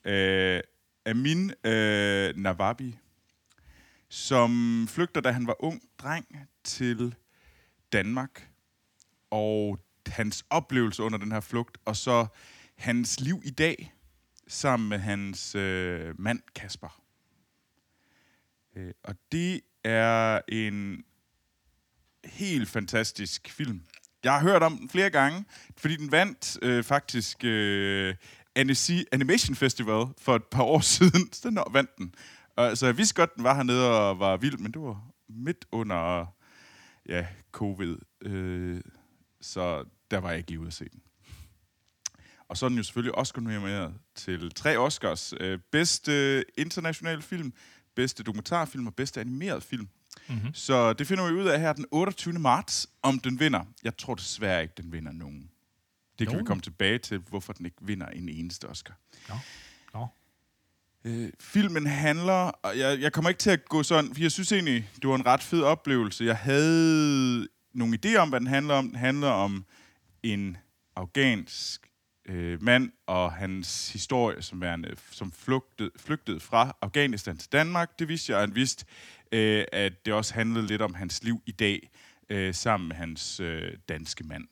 Øh, 0.04 0.60
Amin 1.06 1.52
øh, 1.64 2.36
Navabi, 2.36 2.98
som 4.08 4.84
flygter, 4.88 5.20
da 5.20 5.30
han 5.30 5.46
var 5.46 5.64
ung 5.64 5.82
dreng, 5.98 6.26
til 6.64 7.14
Danmark. 7.92 8.50
Og 9.30 9.78
hans 10.06 10.44
oplevelse 10.50 11.02
under 11.02 11.18
den 11.18 11.32
her 11.32 11.40
flugt, 11.40 11.78
og 11.84 11.96
så 11.96 12.26
hans 12.76 13.20
liv 13.20 13.42
i 13.44 13.50
dag, 13.50 13.94
sammen 14.48 14.88
med 14.88 14.98
hans 14.98 15.54
øh, 15.54 16.20
mand 16.20 16.40
Kasper. 16.54 17.02
Øh, 18.76 18.92
og 19.02 19.14
det 19.32 19.60
er 19.84 20.40
en 20.48 21.04
helt 22.24 22.68
fantastisk 22.68 23.50
film. 23.50 23.80
Jeg 24.24 24.32
har 24.32 24.40
hørt 24.40 24.62
om 24.62 24.78
den 24.78 24.88
flere 24.88 25.10
gange, 25.10 25.44
fordi 25.76 25.96
den 25.96 26.12
vandt 26.12 26.58
øh, 26.62 26.84
faktisk 26.84 27.44
øh, 27.44 28.14
Annecy 28.56 28.92
Animation 29.12 29.56
Festival 29.56 30.06
for 30.18 30.36
et 30.36 30.44
par 30.44 30.62
år 30.62 30.80
siden. 30.96 31.32
Så 31.32 31.48
den 31.48 31.58
vandt 31.70 31.98
den. 31.98 32.14
Og, 32.56 32.78
så 32.78 32.86
jeg 32.86 32.96
vidste 32.96 33.14
godt, 33.14 33.34
den 33.36 33.44
var 33.44 33.54
hernede 33.54 33.90
og 33.90 34.18
var 34.18 34.36
vild, 34.36 34.58
men 34.58 34.72
det 34.72 34.82
var 34.82 35.02
midt 35.28 35.64
under 35.72 36.26
ja, 37.08 37.26
covid. 37.52 37.96
Øh, 38.22 38.80
så 39.40 39.84
der 40.10 40.18
var 40.18 40.28
jeg 40.28 40.38
ikke 40.38 40.50
lige 40.50 40.60
ude 40.60 40.66
at 40.66 40.72
se 40.72 40.84
den. 40.88 41.02
Og 42.48 42.56
så 42.56 42.66
er 42.66 42.68
den 42.68 42.78
jo 42.78 42.84
selvfølgelig 42.84 43.14
Oscar 43.14 43.40
nomineret 43.40 43.94
til 44.14 44.50
tre 44.50 44.78
Oscars. 44.78 45.34
Øh, 45.40 45.58
bedste 45.72 46.44
internationale 46.58 47.22
film, 47.22 47.52
bedste 47.96 48.22
dokumentarfilm 48.22 48.86
og 48.86 48.94
bedste 48.94 49.20
animeret 49.20 49.62
film. 49.62 49.88
Mm-hmm. 50.28 50.54
Så 50.54 50.92
det 50.92 51.06
finder 51.06 51.26
vi 51.26 51.32
ud 51.32 51.46
af 51.46 51.60
her 51.60 51.72
den 51.72 51.86
28. 51.90 52.34
marts, 52.34 52.86
om 53.02 53.18
den 53.18 53.40
vinder. 53.40 53.64
Jeg 53.84 53.96
tror 53.96 54.14
desværre 54.14 54.62
ikke, 54.62 54.74
den 54.76 54.92
vinder 54.92 55.12
nogen. 55.12 55.50
Det 56.18 56.26
kan 56.26 56.34
Nogen? 56.34 56.44
vi 56.44 56.46
komme 56.46 56.60
tilbage 56.60 56.98
til, 56.98 57.18
hvorfor 57.18 57.52
den 57.52 57.66
ikke 57.66 57.76
vinder 57.80 58.06
en 58.06 58.28
eneste 58.28 58.68
Oscar. 58.68 58.98
Nå. 59.28 59.34
Nå. 59.94 60.06
Øh, 61.04 61.30
filmen 61.40 61.86
handler, 61.86 62.32
og 62.32 62.78
jeg, 62.78 63.00
jeg 63.00 63.12
kommer 63.12 63.28
ikke 63.28 63.38
til 63.38 63.50
at 63.50 63.64
gå 63.64 63.82
sådan, 63.82 64.14
for 64.14 64.22
jeg 64.22 64.32
synes 64.32 64.52
egentlig, 64.52 64.90
det 65.02 65.08
var 65.08 65.14
en 65.14 65.26
ret 65.26 65.42
fed 65.42 65.62
oplevelse. 65.62 66.24
Jeg 66.24 66.36
havde 66.36 67.48
nogle 67.74 67.98
idéer 68.04 68.16
om, 68.16 68.28
hvad 68.28 68.40
den 68.40 68.48
handler 68.48 68.74
om. 68.74 68.88
Den 68.88 68.96
handler 68.96 69.28
om 69.28 69.64
en 70.22 70.56
afghansk 70.96 71.88
øh, 72.28 72.62
mand 72.62 72.92
og 73.06 73.32
hans 73.32 73.92
historie, 73.92 74.42
som, 74.42 74.60
værende, 74.60 74.96
som 75.10 75.32
flugtede, 75.32 75.90
flygtede 75.96 76.40
fra 76.40 76.76
Afghanistan 76.82 77.36
til 77.36 77.52
Danmark. 77.52 77.98
Det 77.98 78.08
vidste 78.08 78.32
jeg, 78.32 78.36
og 78.36 78.42
han 78.42 78.54
vidste, 78.54 78.84
øh, 79.32 79.64
at 79.72 80.06
det 80.06 80.14
også 80.14 80.34
handlede 80.34 80.66
lidt 80.66 80.82
om 80.82 80.94
hans 80.94 81.22
liv 81.22 81.42
i 81.46 81.52
dag, 81.52 81.90
øh, 82.28 82.54
sammen 82.54 82.88
med 82.88 82.96
hans 82.96 83.40
øh, 83.40 83.72
danske 83.88 84.24
mand. 84.24 84.48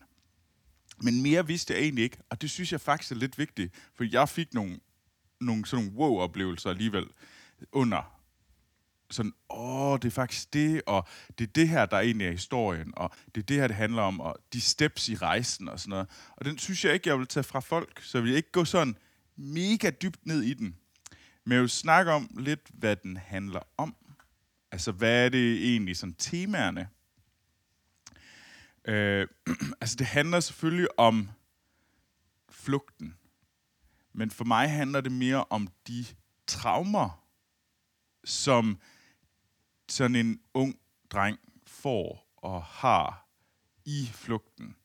Men 1.03 1.23
mere 1.23 1.47
vidste 1.47 1.75
jeg 1.75 1.83
egentlig 1.83 2.05
ikke, 2.05 2.19
og 2.31 2.43
det 2.43 2.51
synes 2.51 2.73
jeg 2.73 2.81
faktisk 2.81 3.13
er 3.13 3.17
lidt 3.17 3.39
vigtigt, 3.39 3.75
for 3.95 4.05
jeg 4.13 4.29
fik 4.29 4.55
nogle, 4.55 4.81
nogle 5.41 5.67
sådan 5.67 5.85
nogle 5.85 5.99
wow-oplevelser 5.99 6.71
alligevel 6.71 7.07
under 7.73 8.17
sådan, 9.11 9.33
åh, 9.51 9.99
det 9.99 10.05
er 10.05 10.11
faktisk 10.11 10.55
det, 10.55 10.83
og 10.87 11.09
det 11.39 11.49
er 11.49 11.53
det 11.53 11.69
her, 11.69 11.87
der 11.87 11.99
egentlig 11.99 12.27
er 12.27 12.31
historien, 12.31 12.93
og 12.97 13.11
det 13.35 13.41
er 13.41 13.47
det 13.47 13.57
her, 13.57 13.67
det 13.67 13.77
handler 13.77 14.03
om, 14.03 14.21
og 14.21 14.37
de 14.53 14.61
steps 14.61 15.09
i 15.09 15.17
rejsen 15.17 15.69
og 15.69 15.81
sådan 15.81 15.91
noget. 15.91 16.09
Og 16.37 16.45
den 16.45 16.59
synes 16.59 16.85
jeg 16.85 16.95
ikke, 16.95 17.09
jeg 17.09 17.19
vil 17.19 17.27
tage 17.27 17.45
fra 17.45 17.61
folk, 17.61 18.03
så 18.03 18.19
jeg 18.19 18.25
vil 18.25 18.35
ikke 18.35 18.53
gå 18.53 18.65
sådan 18.65 18.97
mega 19.37 19.91
dybt 19.91 20.27
ned 20.27 20.43
i 20.43 20.55
den. 20.55 20.77
Men 21.45 21.53
jeg 21.53 21.61
vil 21.61 21.71
snakke 21.71 22.13
om 22.13 22.31
lidt, 22.39 22.61
hvad 22.69 22.97
den 22.97 23.17
handler 23.17 23.61
om. 23.77 23.97
Altså, 24.77 24.93
hvad 24.93 25.25
er 25.25 25.29
det 25.29 25.73
egentlig 25.73 25.97
sådan 25.97 26.15
temaerne? 26.15 26.89
Øh, 28.85 29.29
altså, 29.81 29.97
det 29.97 30.07
handler 30.07 30.41
selvfølgelig 30.41 30.99
om 30.99 31.31
flugten. 32.51 33.17
Men 34.13 34.31
for 34.31 34.45
mig 34.45 34.71
handler 34.71 35.01
det 35.01 35.13
mere 35.13 35.45
om 35.51 35.69
de 35.89 36.05
traumer, 36.47 37.25
som 38.25 38.81
sådan 39.89 40.17
en 40.17 40.41
ung 40.55 40.79
dreng 41.11 41.39
får 41.67 42.33
og 42.37 42.63
har 42.63 43.29
i 43.85 44.11
flugten. 44.13 44.77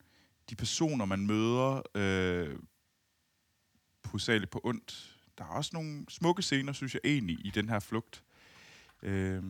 De 0.50 0.56
personer, 0.56 1.06
man 1.06 1.26
møder, 1.26 1.82
øh, 1.96 2.60
hovedsageligt 4.06 4.52
på 4.52 4.62
ondt. 4.64 5.18
Der 5.38 5.44
er 5.44 5.50
også 5.50 5.72
nogle 5.74 6.06
smukke 6.10 6.42
scener, 6.42 6.74
synes 6.74 6.94
jeg 6.94 7.02
egentlig, 7.04 7.46
i 7.46 7.50
den 7.50 7.70
her 7.70 7.80
flugt. 7.80 8.24
Øh, 9.04 9.44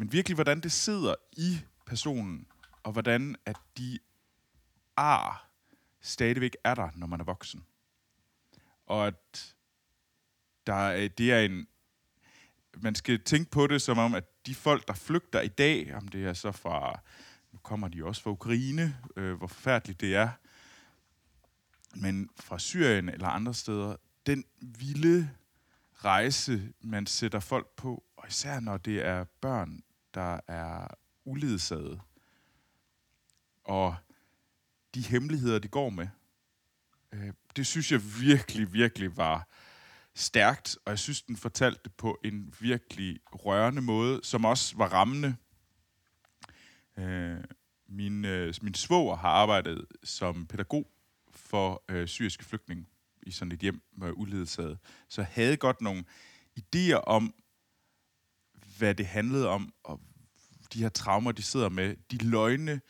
men 0.00 0.12
virkelig, 0.12 0.34
hvordan 0.34 0.60
det 0.60 0.72
sidder 0.72 1.14
i 1.32 1.60
personen, 1.86 2.46
og 2.82 2.92
hvordan 2.92 3.36
at 3.46 3.56
de 3.78 3.98
ar 4.96 5.50
stadigvæk 6.00 6.56
er 6.64 6.74
der, 6.74 6.90
når 6.94 7.06
man 7.06 7.20
er 7.20 7.24
voksen. 7.24 7.64
Og 8.86 9.06
at 9.06 9.54
der 10.66 10.74
er, 10.74 11.08
det 11.08 11.32
er 11.32 11.40
en... 11.40 11.66
Man 12.76 12.94
skal 12.94 13.24
tænke 13.24 13.50
på 13.50 13.66
det 13.66 13.82
som 13.82 13.98
om, 13.98 14.14
at 14.14 14.46
de 14.46 14.54
folk, 14.54 14.88
der 14.88 14.94
flygter 14.94 15.40
i 15.40 15.48
dag, 15.48 15.94
om 15.94 16.08
det 16.08 16.24
er 16.26 16.32
så 16.32 16.52
fra... 16.52 17.00
Nu 17.52 17.58
kommer 17.58 17.88
de 17.88 18.04
også 18.04 18.22
fra 18.22 18.30
Ukraine, 18.30 18.96
øh, 19.16 19.34
hvor 19.34 19.46
forfærdeligt 19.46 20.00
det 20.00 20.14
er. 20.14 20.30
Men 21.94 22.30
fra 22.40 22.58
Syrien 22.58 23.08
eller 23.08 23.28
andre 23.28 23.54
steder, 23.54 23.96
den 24.26 24.44
vilde 24.60 25.30
rejse, 26.04 26.72
man 26.80 27.06
sætter 27.06 27.40
folk 27.40 27.68
på, 27.76 28.04
og 28.16 28.28
især 28.28 28.60
når 28.60 28.76
det 28.76 29.06
er 29.06 29.24
børn, 29.24 29.82
der 30.14 30.40
er 30.48 30.86
uledsagede, 31.24 32.00
og 33.64 33.96
de 34.94 35.02
hemmeligheder, 35.02 35.58
de 35.58 35.68
går 35.68 35.90
med, 35.90 36.08
øh, 37.12 37.32
det 37.56 37.66
synes 37.66 37.92
jeg 37.92 38.00
virkelig, 38.20 38.72
virkelig 38.72 39.16
var 39.16 39.48
stærkt, 40.14 40.78
og 40.84 40.90
jeg 40.90 40.98
synes, 40.98 41.22
den 41.22 41.36
fortalte 41.36 41.80
det 41.84 41.94
på 41.94 42.18
en 42.24 42.54
virkelig 42.60 43.18
rørende 43.26 43.82
måde, 43.82 44.20
som 44.22 44.44
også 44.44 44.76
var 44.76 44.88
rammende. 44.88 45.36
Øh, 46.98 47.44
min, 47.88 48.24
øh, 48.24 48.54
min 48.62 48.74
svoger 48.74 49.16
har 49.16 49.28
arbejdet 49.28 49.86
som 50.04 50.46
pædagog 50.46 50.90
for 51.30 51.84
øh, 51.88 52.08
syriske 52.08 52.44
flygtninge 52.44 52.86
i 53.22 53.30
sådan 53.30 53.52
et 53.52 53.60
hjem 53.60 53.82
med 53.92 54.12
uledsaget, 54.14 54.78
så 55.08 55.20
jeg 55.20 55.28
havde 55.32 55.56
godt 55.56 55.80
nogle 55.80 56.04
idéer 56.58 56.96
om, 57.06 57.34
hvad 58.80 58.94
det 58.94 59.06
handlede 59.06 59.48
om, 59.48 59.72
og 59.84 60.00
de 60.72 60.82
her 60.82 60.88
traumer, 60.88 61.32
de 61.32 61.42
sidder 61.42 61.68
med, 61.68 61.96
de 62.10 62.16
løgne, 62.16 62.80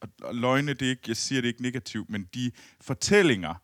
og, 0.00 0.08
og 0.22 0.34
løgne, 0.34 0.74
det 0.74 0.86
er 0.86 0.90
ikke, 0.90 1.02
jeg 1.08 1.16
siger 1.16 1.40
det 1.40 1.48
ikke 1.48 1.62
negativt, 1.62 2.10
men 2.10 2.28
de 2.34 2.50
fortællinger, 2.80 3.54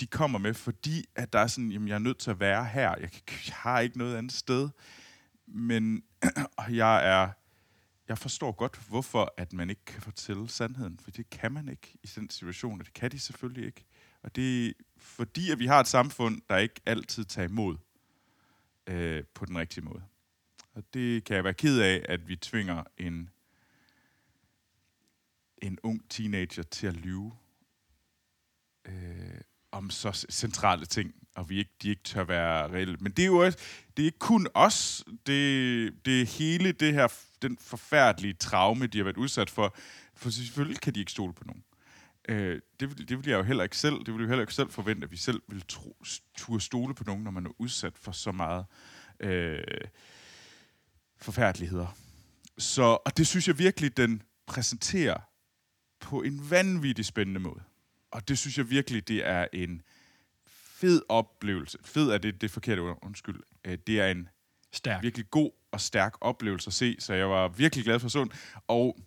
de 0.00 0.06
kommer 0.06 0.38
med, 0.38 0.54
fordi 0.54 1.04
at 1.14 1.32
der 1.32 1.38
er 1.38 1.46
sådan, 1.46 1.72
jamen 1.72 1.88
jeg 1.88 1.94
er 1.94 1.98
nødt 1.98 2.18
til 2.18 2.30
at 2.30 2.40
være 2.40 2.64
her. 2.64 2.94
Jeg, 3.00 3.10
jeg 3.46 3.54
har 3.54 3.80
ikke 3.80 3.98
noget 3.98 4.16
andet 4.16 4.32
sted. 4.32 4.68
Men 5.46 6.02
og 6.58 6.76
jeg 6.76 7.08
er, 7.08 7.30
jeg 8.08 8.18
forstår 8.18 8.52
godt, 8.52 8.80
hvorfor 8.88 9.34
at 9.36 9.52
man 9.52 9.70
ikke 9.70 9.84
kan 9.84 10.02
fortælle 10.02 10.48
sandheden, 10.48 10.98
for 11.02 11.10
det 11.10 11.30
kan 11.30 11.52
man 11.52 11.68
ikke 11.68 11.98
i 12.02 12.06
den 12.16 12.30
situation, 12.30 12.80
og 12.80 12.86
det 12.86 12.94
kan 12.94 13.10
de 13.10 13.18
selvfølgelig 13.18 13.66
ikke. 13.66 13.84
Og 14.22 14.36
det 14.36 14.66
er 14.66 14.72
fordi, 14.96 15.50
at 15.50 15.58
vi 15.58 15.66
har 15.66 15.80
et 15.80 15.88
samfund, 15.88 16.40
der 16.48 16.56
ikke 16.56 16.80
altid 16.86 17.24
tager 17.24 17.48
imod 17.48 17.76
øh, 18.86 19.24
på 19.34 19.46
den 19.46 19.58
rigtige 19.58 19.84
måde. 19.84 20.02
Og 20.78 20.84
det 20.94 21.24
kan 21.24 21.36
jeg 21.36 21.44
være 21.44 21.54
ked 21.54 21.80
af, 21.80 22.04
at 22.08 22.28
vi 22.28 22.36
tvinger 22.36 22.82
en, 22.98 23.30
en 25.62 25.78
ung 25.82 26.10
teenager 26.10 26.62
til 26.62 26.86
at 26.86 26.94
lyve 26.94 27.32
øh, 28.84 29.40
om 29.72 29.90
så 29.90 30.26
centrale 30.30 30.86
ting, 30.86 31.14
og 31.34 31.48
vi 31.50 31.58
ikke, 31.58 31.70
de 31.82 31.88
ikke 31.90 32.02
tør 32.02 32.24
være 32.24 32.68
reelle. 32.72 32.96
Men 33.00 33.12
det 33.12 33.22
er 33.22 33.26
jo 33.26 33.36
også, 33.36 33.58
det 33.96 34.02
er 34.02 34.06
ikke 34.06 34.18
kun 34.18 34.48
os, 34.54 35.04
det, 35.26 36.04
det 36.04 36.22
er 36.22 36.26
hele 36.38 36.72
det 36.72 36.92
her, 36.94 37.08
den 37.42 37.58
forfærdelige 37.60 38.34
traume, 38.34 38.86
de 38.86 38.98
har 38.98 39.04
været 39.04 39.16
udsat 39.16 39.50
for, 39.50 39.76
for 40.14 40.30
selvfølgelig 40.30 40.80
kan 40.80 40.94
de 40.94 41.00
ikke 41.00 41.12
stole 41.12 41.32
på 41.32 41.44
nogen. 41.44 41.64
Øh, 42.28 42.60
det, 42.80 42.88
vil- 42.90 43.08
det 43.08 43.18
vil 43.18 43.28
jeg 43.30 43.38
jo 43.38 43.42
heller 43.42 43.64
ikke 43.64 43.76
selv, 43.76 43.94
det 43.98 44.06
vil 44.06 44.14
jeg 44.14 44.22
jo 44.22 44.28
heller 44.28 44.42
ikke 44.42 44.54
selv 44.54 44.70
forvente, 44.70 45.04
at 45.04 45.10
vi 45.10 45.16
selv 45.16 45.42
vil 45.48 45.62
tro, 45.68 45.96
turde 46.36 46.60
stole 46.60 46.94
på 46.94 47.04
nogen, 47.06 47.24
når 47.24 47.30
man 47.30 47.46
er 47.46 47.50
udsat 47.58 47.98
for 47.98 48.12
så 48.12 48.32
meget 48.32 48.66
øh, 49.20 49.64
forfærdeligheder. 51.20 51.96
Så, 52.58 52.82
og 52.82 53.16
det 53.16 53.26
synes 53.26 53.48
jeg 53.48 53.58
virkelig, 53.58 53.96
den 53.96 54.22
præsenterer 54.46 55.16
på 56.00 56.22
en 56.22 56.50
vanvittig 56.50 57.04
spændende 57.04 57.40
måde. 57.40 57.60
Og 58.10 58.28
det 58.28 58.38
synes 58.38 58.58
jeg 58.58 58.70
virkelig, 58.70 59.08
det 59.08 59.26
er 59.28 59.46
en 59.52 59.82
fed 60.46 61.02
oplevelse. 61.08 61.78
Fed 61.84 62.10
er 62.10 62.18
det, 62.18 62.40
det 62.40 62.50
forkerte 62.50 62.82
undskyld. 62.82 63.40
Øh, 63.64 63.78
Det 63.86 64.00
er 64.00 64.06
en 64.10 64.28
Stærk. 64.72 65.02
virkelig 65.02 65.30
god 65.30 65.50
og 65.72 65.80
stærk 65.80 66.14
oplevelse 66.20 66.68
at 66.68 66.72
se, 66.74 66.96
så 66.98 67.14
jeg 67.14 67.30
var 67.30 67.48
virkelig 67.48 67.84
glad 67.84 67.98
for 68.00 68.06
at 68.06 68.12
så 68.12 68.24
den. 68.24 68.32
Og 68.68 68.98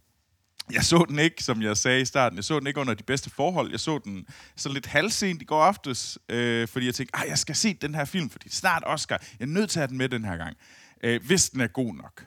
jeg 0.74 0.84
så 0.84 1.06
den 1.10 1.20
ikke, 1.20 1.44
som 1.44 1.62
jeg 1.62 1.78
sagde 1.78 2.02
i 2.02 2.06
starten, 2.06 2.36
jeg 2.36 2.44
så 2.44 2.60
den 2.60 2.68
ikke 2.68 2.80
under 2.80 2.94
de 2.94 3.04
bedste 3.04 3.30
forhold. 3.30 3.72
Jeg 3.72 3.80
så 3.80 3.98
den 3.98 4.28
så 4.56 4.70
lidt 4.70 4.86
halvsent 4.86 5.42
i 5.42 5.46
går 5.46 5.64
aftes, 5.64 6.20
øh, 6.30 6.68
fordi 6.68 6.86
jeg 6.86 6.96
tænkte, 6.96 7.16
"Ej, 7.18 7.26
jeg 7.28 7.38
skal 7.38 7.56
se 7.56 7.74
den 7.74 7.96
her 7.96 8.06
film, 8.06 8.30
fordi 8.30 8.50
snart 8.50 8.84
Oscar. 8.86 9.24
Jeg 9.40 9.46
er 9.46 9.50
nødt 9.50 9.70
til 9.70 9.80
at 9.80 9.82
have 9.82 9.88
den 9.88 9.98
med 9.98 10.10
den 10.10 10.26
her 10.26 10.38
gang, 10.38 10.58
øh, 11.04 11.26
hvis 11.26 11.50
den 11.50 11.62
er 11.62 11.68
god 11.68 11.94
nok. 11.94 12.26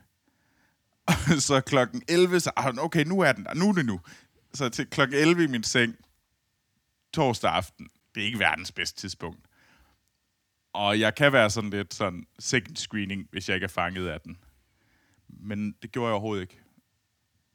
så 1.46 1.60
klokken 1.60 2.02
11, 2.08 2.40
så 2.40 2.50
ah, 2.56 2.74
okay, 2.78 3.04
nu 3.04 3.20
er 3.20 3.32
den 3.32 3.44
der, 3.44 3.54
nu 3.54 3.68
er 3.68 3.72
det 3.72 3.86
nu. 3.86 4.00
Så 4.54 4.68
til 4.68 4.86
klokken 4.86 5.18
11 5.18 5.44
i 5.44 5.46
min 5.46 5.62
seng, 5.62 5.96
torsdag 7.12 7.50
aften, 7.50 7.88
det 8.14 8.22
er 8.22 8.26
ikke 8.26 8.38
verdens 8.38 8.72
bedste 8.72 9.00
tidspunkt. 9.00 9.40
Og 10.72 11.00
jeg 11.00 11.14
kan 11.14 11.32
være 11.32 11.50
sådan 11.50 11.70
lidt 11.70 11.94
sådan 11.94 12.26
second 12.38 12.76
screening, 12.76 13.28
hvis 13.30 13.48
jeg 13.48 13.54
ikke 13.54 13.64
er 13.64 13.68
fanget 13.68 14.08
af 14.08 14.20
den. 14.20 14.38
Men 15.28 15.72
det 15.82 15.92
gjorde 15.92 16.06
jeg 16.06 16.12
overhovedet 16.12 16.42
ikke. 16.42 16.60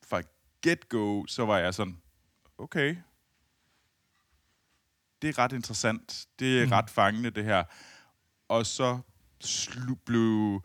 Fra 0.03 0.21
get-go, 0.67 1.25
så 1.25 1.45
var 1.45 1.57
jeg 1.57 1.73
sådan, 1.73 1.97
okay. 2.57 2.95
Det 5.21 5.29
er 5.29 5.37
ret 5.37 5.53
interessant. 5.53 6.27
Det 6.39 6.61
er 6.61 6.65
mm. 6.65 6.71
ret 6.71 6.89
fangende, 6.89 7.29
det 7.29 7.43
her. 7.43 7.63
Og 8.47 8.65
så 8.65 8.99
slu- 9.43 10.03
blev 10.05 10.61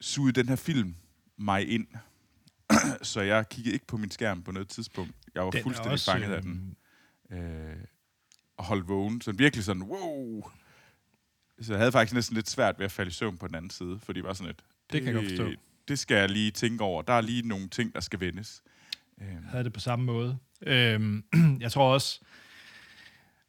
suget 0.00 0.34
den 0.34 0.48
her 0.48 0.56
film 0.56 0.94
mig 1.38 1.68
ind. 1.68 1.86
så 3.02 3.20
jeg 3.20 3.48
kiggede 3.48 3.74
ikke 3.74 3.86
på 3.86 3.96
min 3.96 4.10
skærm 4.10 4.42
på 4.42 4.52
noget 4.52 4.68
tidspunkt. 4.68 5.12
Jeg 5.34 5.44
var 5.44 5.50
Den 5.50 5.62
fuldstændig 5.62 5.92
også, 5.92 6.12
fanget 6.12 6.32
af 6.32 6.36
øhm, 6.36 6.76
den. 7.30 7.38
Øh, 7.38 7.76
og 8.56 8.64
holdt 8.64 8.88
vågen. 8.88 9.20
Så 9.20 9.32
virkelig 9.32 9.64
sådan, 9.64 9.82
wow. 9.82 10.50
Så 11.60 11.72
jeg 11.72 11.78
havde 11.78 11.92
faktisk 11.92 12.14
næsten 12.14 12.34
lidt 12.34 12.50
svært 12.50 12.78
ved 12.78 12.84
at 12.84 12.92
falde 12.92 13.08
i 13.08 13.12
søvn 13.12 13.38
på 13.38 13.46
den 13.46 13.54
anden 13.54 13.70
side, 13.70 13.98
fordi 14.02 14.20
det 14.20 14.28
var 14.28 14.32
sådan 14.32 14.50
et... 14.50 14.62
Det 14.92 15.02
kan 15.02 15.06
jeg 15.06 15.14
godt 15.14 15.28
forstå. 15.28 15.50
Det 15.88 15.98
skal 15.98 16.16
jeg 16.16 16.30
lige 16.30 16.50
tænke 16.50 16.84
over. 16.84 17.02
Der 17.02 17.12
er 17.12 17.20
lige 17.20 17.48
nogle 17.48 17.68
ting, 17.68 17.94
der 17.94 18.00
skal 18.00 18.20
vendes. 18.20 18.62
Øhm, 19.20 19.44
havde 19.44 19.64
det 19.64 19.72
på 19.72 19.80
samme 19.80 20.04
måde. 20.04 20.38
Øhm, 20.66 21.24
jeg 21.60 21.72
tror 21.72 21.92
også, 21.94 22.20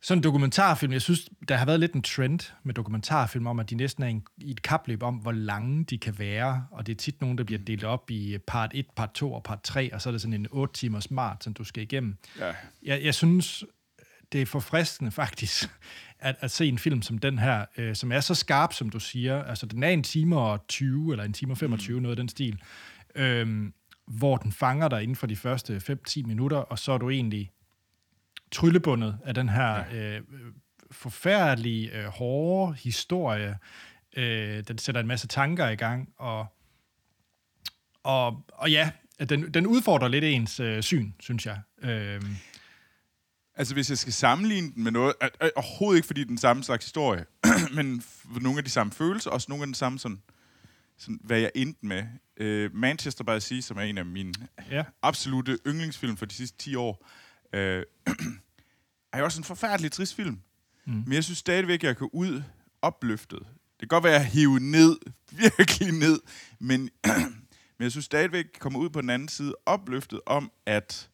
sådan 0.03 0.19
en 0.19 0.23
dokumentarfilm, 0.23 0.93
jeg 0.93 1.01
synes, 1.01 1.29
der 1.47 1.55
har 1.55 1.65
været 1.65 1.79
lidt 1.79 1.93
en 1.93 2.01
trend 2.01 2.39
med 2.63 2.73
dokumentarfilm 2.73 3.47
om, 3.47 3.59
at 3.59 3.69
de 3.69 3.75
næsten 3.75 4.03
er 4.03 4.07
en, 4.07 4.23
i 4.37 4.51
et 4.51 4.61
kapløb 4.61 5.03
om, 5.03 5.15
hvor 5.15 5.31
lange 5.31 5.83
de 5.83 5.97
kan 5.97 6.19
være, 6.19 6.67
og 6.71 6.87
det 6.87 6.91
er 6.93 6.97
tit 6.97 7.21
nogen, 7.21 7.37
der 7.37 7.43
bliver 7.43 7.59
delt 7.59 7.83
op 7.83 8.11
i 8.11 8.37
part 8.47 8.71
1, 8.73 8.85
part 8.95 9.11
2 9.13 9.33
og 9.33 9.43
part 9.43 9.61
3, 9.63 9.93
og 9.93 10.01
så 10.01 10.09
er 10.09 10.11
det 10.11 10.21
sådan 10.21 10.33
en 10.33 10.47
8 10.51 10.73
timers 10.73 11.11
mart, 11.11 11.43
som 11.43 11.53
du 11.53 11.63
skal 11.63 11.83
igennem. 11.83 12.17
ja. 12.39 12.53
Jeg, 12.83 13.03
jeg 13.03 13.15
synes, 13.15 13.63
det 14.31 14.41
er 14.41 14.45
forfriskende 14.45 15.11
faktisk, 15.21 15.69
at, 16.19 16.35
at 16.39 16.51
se 16.51 16.67
en 16.67 16.79
film 16.79 17.01
som 17.01 17.17
den 17.17 17.39
her, 17.39 17.65
øh, 17.77 17.95
som 17.95 18.11
er 18.11 18.19
så 18.19 18.35
skarp, 18.35 18.73
som 18.73 18.89
du 18.89 18.99
siger. 18.99 19.43
Altså, 19.43 19.65
den 19.65 19.83
er 19.83 19.89
en 19.89 20.03
time 20.03 20.39
og 20.39 20.67
20, 20.67 21.11
eller 21.11 21.23
en 21.23 21.33
time 21.33 21.53
og 21.53 21.57
25, 21.57 21.95
mm. 21.95 22.01
noget 22.01 22.11
af 22.11 22.17
den 22.17 22.29
stil. 22.29 22.61
Øhm, 23.15 23.73
hvor 24.07 24.37
den 24.37 24.51
fanger 24.51 24.87
dig 24.87 25.03
inden 25.03 25.15
for 25.15 25.27
de 25.27 25.35
første 25.35 25.81
5-10 26.09 26.23
minutter, 26.25 26.57
og 26.57 26.79
så 26.79 26.91
er 26.91 26.97
du 26.97 27.09
egentlig 27.09 27.51
tryllebundet 28.53 29.17
af 29.25 29.33
den 29.33 29.49
her 29.49 29.85
ja. 29.91 30.17
øh, 30.17 30.21
forfærdelige, 30.91 31.97
øh, 31.97 32.05
hårde 32.05 32.73
historie. 32.73 33.57
Øh, 34.17 34.63
den 34.67 34.77
sætter 34.77 35.01
en 35.01 35.07
masse 35.07 35.27
tanker 35.27 35.69
i 35.69 35.75
gang, 35.75 36.09
og, 36.17 36.45
og, 38.03 38.45
og 38.53 38.71
ja, 38.71 38.91
den, 39.29 39.53
den 39.53 39.67
udfordrer 39.67 40.07
lidt 40.07 40.23
ens 40.23 40.59
øh, 40.59 40.83
syn, 40.83 41.11
synes 41.19 41.45
jeg. 41.45 41.59
Øh, 41.81 42.21
Altså, 43.55 43.73
hvis 43.73 43.89
jeg 43.89 43.97
skal 43.97 44.13
sammenligne 44.13 44.71
den 44.75 44.83
med 44.83 44.91
noget... 44.91 45.13
Er, 45.21 45.29
er, 45.39 45.49
overhovedet 45.55 45.97
ikke, 45.97 46.07
fordi 46.07 46.21
det 46.21 46.25
er 46.25 46.29
den 46.29 46.37
samme 46.37 46.63
slags 46.63 46.85
historie, 46.85 47.25
men 47.75 48.03
nogle 48.41 48.57
af 48.57 48.63
de 48.63 48.69
samme 48.69 48.93
følelser, 48.93 49.31
også 49.31 49.45
nogle 49.49 49.61
af 49.61 49.67
den 49.67 49.73
samme 49.73 49.99
sådan, 49.99 50.21
sådan 50.97 51.19
hvad 51.23 51.39
jeg 51.39 51.51
endte 51.55 51.85
med. 51.85 52.03
Uh, 52.41 52.75
Manchester 52.75 53.23
by 53.23 53.29
the 53.29 53.39
Sea, 53.39 53.61
som 53.61 53.77
er 53.77 53.81
en 53.81 53.97
af 53.97 54.05
mine 54.05 54.33
ja. 54.71 54.83
absolute 55.01 55.57
yndlingsfilm 55.67 56.17
for 56.17 56.25
de 56.25 56.33
sidste 56.33 56.57
10 56.57 56.75
år, 56.75 57.07
uh, 57.53 57.59
er 59.13 59.17
jo 59.17 59.23
også 59.23 59.39
en 59.39 59.43
forfærdelig 59.43 59.91
trist 59.91 60.15
film. 60.15 60.39
Mm. 60.85 60.93
Men 60.93 61.13
jeg 61.13 61.23
synes 61.23 61.37
stadigvæk, 61.37 61.83
jeg 61.83 61.97
kan 61.97 62.09
ud 62.13 62.43
opløftet. 62.81 63.39
Det 63.39 63.79
kan 63.79 63.87
godt 63.87 64.03
være, 64.03 64.15
at 64.15 64.21
jeg 64.21 64.29
hive 64.29 64.59
ned, 64.59 64.97
virkelig 65.43 65.91
ned, 65.91 66.19
men, 66.59 66.89
men 67.77 67.83
jeg 67.83 67.91
synes 67.91 68.05
stadigvæk, 68.05 68.45
jeg 68.53 68.59
kommer 68.59 68.79
ud 68.79 68.89
på 68.89 69.01
den 69.01 69.09
anden 69.09 69.27
side 69.27 69.55
opløftet 69.65 70.21
om, 70.25 70.51
at 70.65 71.09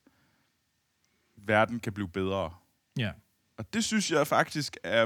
verden 1.37 1.79
kan 1.79 1.93
blive 1.93 2.09
bedre. 2.09 2.53
ja. 2.97 3.11
Og 3.57 3.73
det 3.73 3.83
synes 3.83 4.11
jeg 4.11 4.27
faktisk 4.27 4.77
er 4.83 5.05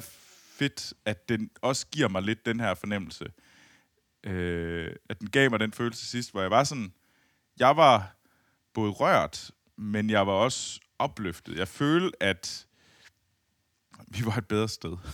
fedt, 0.57 0.93
at 1.05 1.29
den 1.29 1.49
også 1.61 1.87
giver 1.87 2.07
mig 2.07 2.21
lidt 2.21 2.45
den 2.45 2.59
her 2.59 2.73
fornemmelse. 2.73 3.25
Øh, 4.23 4.95
at 5.09 5.19
den 5.19 5.29
gav 5.29 5.49
mig 5.49 5.59
den 5.59 5.73
følelse 5.73 6.05
sidst, 6.05 6.31
hvor 6.31 6.41
jeg 6.41 6.51
var 6.51 6.63
sådan... 6.63 6.93
Jeg 7.59 7.77
var 7.77 8.15
både 8.73 8.91
rørt, 8.91 9.51
men 9.77 10.09
jeg 10.09 10.27
var 10.27 10.33
også 10.33 10.79
opløftet. 11.03 11.57
Jeg 11.57 11.67
følte, 11.67 12.23
at 12.23 12.65
vi 14.07 14.25
var 14.25 14.37
et 14.37 14.47
bedre 14.47 14.69
sted. 14.69 14.97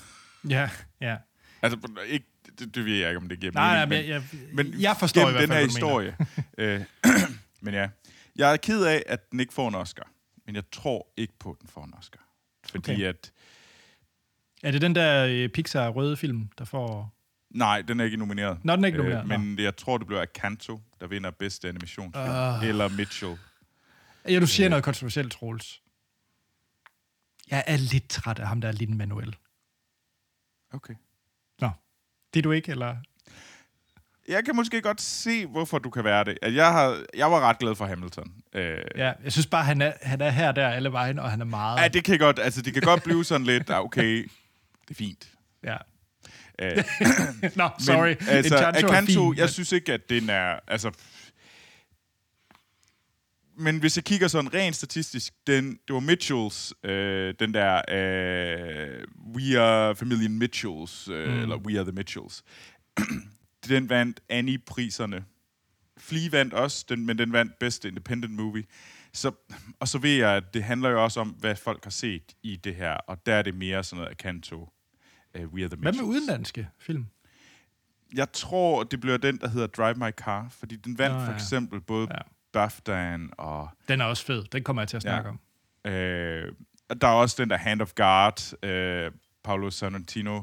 Ja, 0.49 0.69
ja. 1.01 1.17
Altså, 1.61 1.77
ikke, 2.05 2.25
det, 2.59 2.75
det 2.75 2.85
ved 2.85 2.93
jeg 2.95 3.09
ikke, 3.09 3.17
om 3.17 3.29
det 3.29 3.39
giver 3.39 3.51
Nej, 3.53 3.85
mening. 3.85 3.89
nej, 3.89 4.01
men 4.01 4.09
jeg, 4.09 4.23
jeg, 4.33 4.49
men 4.53 4.81
jeg 4.81 4.97
forstår 4.97 5.21
i 5.29 5.31
hvert 5.31 5.35
fald, 5.35 5.49
den 5.49 5.57
her 5.57 5.63
historie. 5.63 6.17
øh, 6.57 6.81
men 7.61 7.73
ja, 7.73 7.89
jeg 8.35 8.53
er 8.53 8.57
ked 8.57 8.83
af, 8.83 9.03
at 9.07 9.31
den 9.31 9.39
ikke 9.39 9.53
får 9.53 9.67
en 9.67 9.75
Oscar. 9.75 10.09
Men 10.45 10.55
jeg 10.55 10.63
tror 10.71 11.07
ikke 11.17 11.33
på, 11.39 11.51
at 11.51 11.57
den 11.61 11.69
får 11.69 11.83
en 11.83 11.93
Oscar. 11.97 12.19
Fordi 12.69 12.91
Okay. 12.93 13.03
at... 13.03 13.31
Er 14.63 14.71
det 14.71 14.81
den 14.81 14.95
der 14.95 15.25
øh, 15.25 15.49
Pixar-røde 15.49 16.17
film, 16.17 16.49
der 16.57 16.65
får... 16.65 17.15
Nej, 17.49 17.81
den 17.81 17.99
er 17.99 18.03
ikke 18.05 18.17
nomineret. 18.17 18.57
Nå, 18.63 18.75
den 18.75 18.83
er 18.83 18.87
ikke 18.87 18.97
nomineret, 18.97 19.27
nå. 19.27 19.37
men 19.37 19.59
jeg 19.59 19.77
tror, 19.77 19.97
det 19.97 20.07
bliver 20.07 20.25
Kanto, 20.25 20.81
der 20.99 21.07
vinder 21.07 21.31
bedste 21.31 21.67
animationsfilm. 21.69 22.25
Ah. 22.29 22.67
Eller 22.67 22.87
Mitchell. 22.89 23.37
Ja, 24.27 24.39
du 24.39 24.47
siger 24.47 24.69
noget 24.69 24.83
kontroversielt, 24.83 25.31
Troels. 25.33 25.81
Jeg 27.51 27.63
er 27.67 27.77
lidt 27.77 28.09
træt 28.09 28.39
af 28.39 28.47
ham, 28.47 28.61
der 28.61 28.67
er 28.67 28.71
lidt 28.71 28.89
manuel. 28.97 29.35
Okay. 30.73 30.93
Nå, 31.59 31.69
det 32.33 32.39
er 32.39 32.43
du 32.43 32.51
ikke, 32.51 32.71
eller? 32.71 32.95
Jeg 34.27 34.45
kan 34.45 34.55
måske 34.55 34.81
godt 34.81 35.01
se, 35.01 35.45
hvorfor 35.45 35.79
du 35.79 35.89
kan 35.89 36.03
være 36.03 36.23
det. 36.23 36.37
At 36.41 36.55
jeg, 36.55 36.71
har, 36.71 37.03
jeg 37.15 37.31
var 37.31 37.39
ret 37.39 37.59
glad 37.59 37.75
for 37.75 37.85
Hamilton. 37.85 38.33
Øh, 38.53 38.77
Ja, 38.95 39.13
jeg 39.23 39.31
synes 39.31 39.47
bare, 39.47 39.63
han 39.63 39.81
er, 39.81 39.93
han 40.01 40.21
er 40.21 40.29
her 40.29 40.51
der 40.51 40.67
alle 40.69 40.91
vejen, 40.91 41.19
og 41.19 41.31
han 41.31 41.41
er 41.41 41.45
meget... 41.45 41.81
ja, 41.81 41.87
det 41.87 42.03
kan 42.03 42.19
godt, 42.19 42.39
altså 42.39 42.61
det 42.61 42.73
kan 42.73 42.81
godt 42.81 43.03
blive 43.03 43.25
sådan 43.25 43.45
lidt, 43.47 43.69
ah, 43.69 43.79
okay, 43.79 44.29
det 44.81 44.89
er 44.91 44.95
fint. 44.95 45.29
Ja. 45.63 45.77
Øh, 46.61 46.71
Nå, 47.55 47.69
sorry. 47.79 48.07
Men, 48.19 48.29
altså, 48.29 48.55
Encanto 48.55 48.87
er 48.87 48.91
Akanto, 48.91 49.11
fin, 49.31 49.37
jeg 49.37 49.43
men- 49.43 49.49
synes 49.49 49.71
ikke, 49.71 49.93
at 49.93 50.09
den 50.09 50.29
er... 50.29 50.59
Altså, 50.67 50.91
men 53.59 53.79
hvis 53.79 53.97
jeg 53.97 54.03
kigger 54.03 54.27
sådan 54.27 54.53
rent 54.53 54.75
statistisk, 54.75 55.33
den, 55.47 55.79
det 55.87 55.93
var 55.93 55.99
Mitchells, 55.99 56.73
øh, 56.83 57.33
den 57.39 57.53
der 57.53 57.81
øh, 57.89 59.03
We 59.35 59.59
Are 59.59 59.95
Familien 59.95 60.39
Mitchells, 60.39 61.07
øh, 61.07 61.33
mm. 61.33 61.39
eller 61.39 61.57
We 61.57 61.77
Are 61.77 61.83
the 61.83 61.91
Mitchells. 61.91 62.43
den 63.69 63.89
vandt 63.89 64.19
Annie-priserne. 64.29 65.23
Flea 65.97 66.29
vandt 66.31 66.53
også, 66.53 66.85
den, 66.89 67.05
men 67.05 67.17
den 67.17 67.33
vandt 67.33 67.59
bedste 67.59 67.87
independent 67.87 68.33
movie. 68.33 68.63
Så, 69.13 69.31
og 69.79 69.87
så 69.87 69.97
ved 69.97 70.15
jeg, 70.15 70.29
at 70.31 70.53
det 70.53 70.63
handler 70.63 70.89
jo 70.89 71.03
også 71.03 71.19
om, 71.19 71.29
hvad 71.29 71.55
folk 71.55 71.83
har 71.83 71.91
set 71.91 72.35
i 72.43 72.55
det 72.55 72.75
her, 72.75 72.93
og 72.93 73.25
der 73.25 73.33
er 73.33 73.41
det 73.41 73.55
mere 73.55 73.83
sådan 73.83 74.03
noget 74.03 74.17
Kanto, 74.17 74.69
uh, 75.39 75.53
We 75.53 75.61
Are 75.63 75.67
The 75.67 75.67
Hvad 75.67 75.77
med 75.77 75.91
Mitchells. 75.91 76.09
udenlandske 76.09 76.69
film? 76.79 77.05
Jeg 78.13 78.31
tror, 78.31 78.83
det 78.83 78.99
bliver 78.99 79.17
den, 79.17 79.37
der 79.37 79.47
hedder 79.47 79.67
Drive 79.67 79.95
My 79.95 80.11
Car, 80.11 80.47
fordi 80.49 80.75
den 80.75 80.97
vandt 80.97 81.15
Nå, 81.15 81.19
for 81.25 81.31
ja. 81.31 81.35
eksempel 81.37 81.81
både 81.81 82.07
Ja. 82.11 82.17
BAFTA'en 82.57 83.29
og... 83.37 83.69
Den 83.87 84.01
er 84.01 84.05
også 84.05 84.25
fed. 84.25 84.43
Den 84.43 84.63
kommer 84.63 84.81
jeg 84.81 84.89
til 84.89 84.95
at 84.97 85.01
snakke 85.01 85.29
Ja. 85.29 85.35
om. 85.85 85.91
Øh, 85.91 86.53
der 87.01 87.07
er 87.07 87.11
også 87.11 87.35
den 87.39 87.49
der 87.49 87.57
Hand 87.57 87.81
of 87.81 87.93
God, 87.95 88.65
øh, 88.69 89.11
Paolo 89.43 89.69
Sorrentino. 89.69 90.41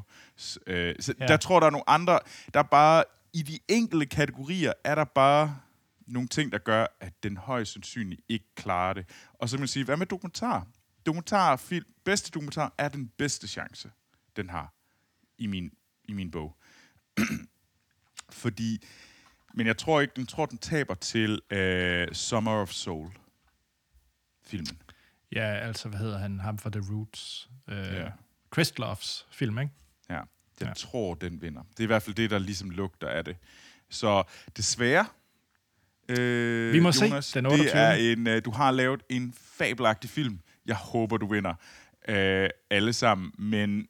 Øh, 0.66 0.94
så 1.00 1.14
Ja. 1.18 1.24
ja. 1.24 1.28
Der 1.28 1.36
tror 1.36 1.60
der 1.60 1.66
er 1.66 1.70
nogle 1.70 1.90
andre... 1.90 2.18
Der 2.54 2.60
er 2.60 2.64
bare... 2.64 3.04
I 3.32 3.42
de 3.42 3.58
enkelte 3.68 4.06
kategorier 4.06 4.72
er 4.84 4.94
der 4.94 5.04
bare 5.04 5.58
nogle 6.06 6.28
ting, 6.28 6.52
der 6.52 6.58
gør, 6.58 6.86
at 7.00 7.22
den 7.22 7.36
højst 7.36 7.72
sandsynligt 7.72 8.20
ikke 8.28 8.44
klarer 8.54 8.92
det. 8.92 9.08
Og 9.34 9.48
så 9.48 9.56
vil 9.56 9.60
man 9.60 9.68
sige, 9.68 9.84
hvad 9.84 9.96
med 9.96 10.06
dokumentar? 10.06 10.66
Dokumentarfilm, 11.06 11.86
bedste 12.04 12.30
dokumentar 12.30 12.74
er 12.78 12.88
den 12.88 13.08
bedste 13.18 13.48
chance, 13.48 13.90
den 14.36 14.50
har 14.50 14.74
i 15.38 15.46
min, 15.46 15.70
i 16.04 16.12
min 16.12 16.30
bog. 16.30 16.56
Fordi, 18.30 18.84
men 19.56 19.66
jeg 19.66 19.76
tror 19.78 20.00
ikke, 20.00 20.12
den 20.16 20.26
tror, 20.26 20.46
den 20.46 20.58
taber 20.58 20.94
til 20.94 21.40
øh, 21.50 22.08
Summer 22.12 22.52
of 22.52 22.70
Soul 22.70 23.10
filmen. 24.46 24.78
Ja, 25.32 25.54
altså, 25.54 25.88
hvad 25.88 25.98
hedder 25.98 26.18
han? 26.18 26.40
Ham 26.40 26.58
fra 26.58 26.70
The 26.70 26.82
Roots. 26.92 27.50
Øh, 27.68 27.76
Ja. 27.76 28.08
Christloffs 28.54 29.26
film, 29.30 29.58
ikke? 29.58 29.72
Ja, 30.08 30.14
jeg 30.14 30.24
Ja. 30.60 30.72
tror, 30.76 31.14
den 31.14 31.42
vinder. 31.42 31.62
Det 31.70 31.80
er 31.80 31.84
i 31.84 31.86
hvert 31.86 32.02
fald 32.02 32.14
det, 32.16 32.30
der 32.30 32.38
ligesom 32.38 32.70
lugter 32.70 33.08
af 33.08 33.24
det. 33.24 33.36
Så 33.90 34.22
desværre, 34.56 35.06
øh, 36.08 36.72
Vi 36.72 36.80
må 36.80 36.92
se 36.92 37.04
Jonas, 37.04 37.32
den 37.32 37.44
det 37.44 37.52
28.. 37.52 37.80
er 37.80 37.92
en, 37.94 38.26
øh, 38.26 38.44
du 38.44 38.50
har 38.50 38.70
lavet 38.70 39.02
en 39.08 39.32
fabelagtig 39.32 40.10
film. 40.10 40.40
Jeg 40.66 40.76
håber, 40.76 41.16
du 41.16 41.26
vinder 41.26 41.54
øh, 42.08 42.50
alle 42.70 42.92
sammen, 42.92 43.32
men 43.38 43.88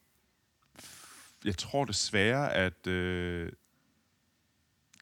jeg 1.45 1.57
tror 1.57 1.85
desværre, 1.85 2.53
at 2.53 2.87
øh, 2.87 3.51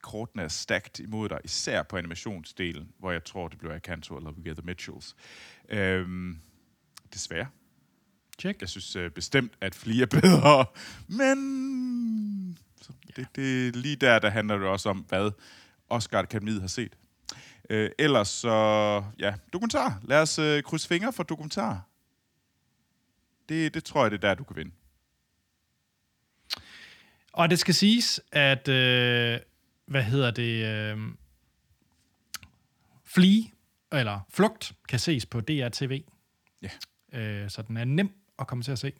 kortene 0.05 0.43
er 0.43 0.47
stacked 0.47 0.99
imod 0.99 1.29
dig, 1.29 1.39
især 1.43 1.83
på 1.83 1.97
animationsdelen, 1.97 2.91
hvor 2.99 3.11
jeg 3.11 3.23
tror, 3.23 3.47
det 3.47 3.57
bliver 3.57 3.75
Akanto 3.75 4.17
eller 4.17 4.31
We 4.31 4.49
Are 4.49 4.55
The 4.55 4.65
Mitchells. 4.65 5.15
Øhm, 5.69 6.39
desværre. 7.13 7.47
Check. 8.39 8.61
Jeg 8.61 8.69
synes 8.69 8.95
øh, 8.95 9.11
bestemt, 9.11 9.53
at 9.61 9.75
flere 9.75 10.01
er 10.01 10.21
bedre, 10.21 10.65
men 11.07 12.57
så 12.81 12.93
det, 13.15 13.27
det, 13.35 13.75
lige 13.75 13.95
der, 13.95 14.19
der 14.19 14.29
handler 14.29 14.57
det 14.57 14.67
også 14.67 14.89
om, 14.89 14.97
hvad 14.97 15.31
Oscar 15.89 16.19
Akademiet 16.19 16.61
har 16.61 16.67
set. 16.67 16.97
Øh, 17.69 17.89
ellers 17.99 18.27
så, 18.27 19.03
ja, 19.19 19.33
dokumentar. 19.53 19.99
Lad 20.03 20.21
os 20.21 20.39
øh, 20.39 20.63
krydse 20.63 20.87
fingre 20.87 21.13
for 21.13 21.23
dokumentar. 21.23 21.81
Det, 23.49 23.73
det 23.73 23.83
tror 23.83 24.03
jeg, 24.03 24.11
det 24.11 24.17
er 24.17 24.27
der, 24.27 24.33
du 24.35 24.43
kan 24.43 24.55
vinde. 24.55 24.71
Og 27.33 27.49
det 27.49 27.59
skal 27.59 27.73
siges, 27.73 28.21
at, 28.31 28.67
øh, 28.67 29.39
hvad 29.85 30.03
hedder 30.03 30.31
det, 30.31 30.65
øh, 30.65 30.97
Flea, 33.03 33.41
eller 33.91 34.19
Flugt, 34.29 34.73
kan 34.89 34.99
ses 34.99 35.25
på 35.25 35.41
DRTV. 35.41 36.03
Ja. 36.61 36.69
Øh, 37.19 37.49
så 37.49 37.61
den 37.61 37.77
er 37.77 37.85
nem 37.85 38.09
at 38.39 38.47
komme 38.47 38.63
til 38.63 38.71
at 38.71 38.79
se. 38.79 38.93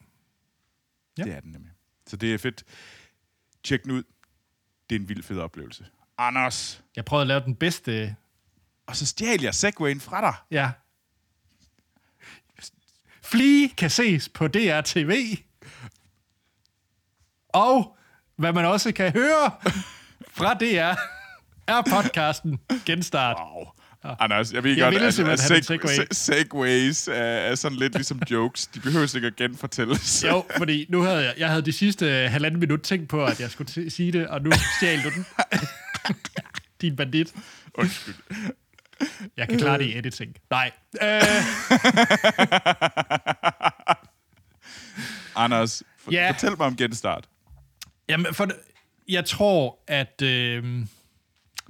Ja. 1.18 1.22
Det 1.24 1.32
er 1.32 1.40
den 1.40 1.52
nemlig. 1.52 1.72
Så 2.06 2.16
det 2.16 2.34
er 2.34 2.38
fedt. 2.38 2.64
Tjek 3.64 3.82
den 3.82 3.90
ud. 3.92 4.02
Det 4.90 4.96
er 4.96 5.00
en 5.00 5.08
vild 5.08 5.22
fed 5.22 5.38
oplevelse. 5.38 5.86
Anders, 6.18 6.84
Jeg 6.96 7.04
prøvede 7.04 7.22
at 7.22 7.26
lave 7.28 7.40
den 7.40 7.54
bedste, 7.54 8.16
og 8.86 8.96
så 8.96 9.06
stjal 9.06 9.42
jeg 9.42 9.54
Segwayen 9.54 10.00
fra 10.00 10.20
dig. 10.20 10.34
ja. 10.50 10.70
Flea 13.22 13.66
kan 13.76 13.90
ses 13.90 14.28
på 14.28 14.48
DRTV. 14.48 15.36
Og 17.48 17.96
hvad 18.36 18.52
man 18.52 18.64
også 18.64 18.92
kan 18.92 19.12
høre 19.12 19.50
fra 20.36 20.54
DR, 20.54 20.94
er 21.72 21.82
podcasten 21.90 22.58
Genstart. 22.86 23.36
Wow. 23.54 23.66
Anders, 24.20 24.52
jeg 24.52 24.64
ved 24.64 24.76
Jeg 24.76 24.92
godt, 24.92 25.02
at, 25.02 25.18
at 25.18 25.40
seg- 25.40 25.62
segway. 25.62 25.94
se- 25.94 26.06
segways 26.14 27.08
er, 27.08 27.12
er 27.14 27.54
sådan 27.54 27.78
lidt 27.78 27.94
ligesom 27.94 28.22
jokes. 28.30 28.66
De 28.66 28.80
behøver 28.80 29.06
sikkert 29.06 29.36
genfortælles. 29.36 30.24
Jo, 30.28 30.44
fordi 30.58 30.86
nu 30.88 31.02
havde 31.02 31.24
jeg, 31.24 31.34
jeg 31.38 31.48
havde 31.48 31.62
de 31.62 31.72
sidste 31.72 32.06
øh, 32.24 32.30
halvanden 32.30 32.60
minut 32.60 32.80
tænkt 32.80 33.08
på, 33.08 33.24
at 33.24 33.40
jeg 33.40 33.50
skulle 33.50 33.70
t- 33.70 33.88
sige 33.88 34.12
det, 34.12 34.28
og 34.28 34.42
nu 34.42 34.50
stjal 34.78 35.02
du 35.04 35.10
den. 35.10 35.26
Din 36.80 36.96
bandit. 36.96 37.34
Undskyld. 37.74 38.14
Jeg 39.36 39.48
kan 39.48 39.58
klare 39.58 39.78
det 39.78 39.84
i 39.84 39.98
editing. 39.98 40.34
Nej. 40.50 40.70
Øh, 41.02 41.22
Anders, 45.36 45.82
for, 45.98 46.12
Ja. 46.12 46.30
fortæl 46.30 46.50
mig 46.50 46.66
om 46.66 46.76
genstart. 46.76 47.28
jamen, 48.08 48.34
for, 48.34 48.48
jeg 49.08 49.24
tror, 49.24 49.78
at 49.86 50.22
øh, 50.22 50.86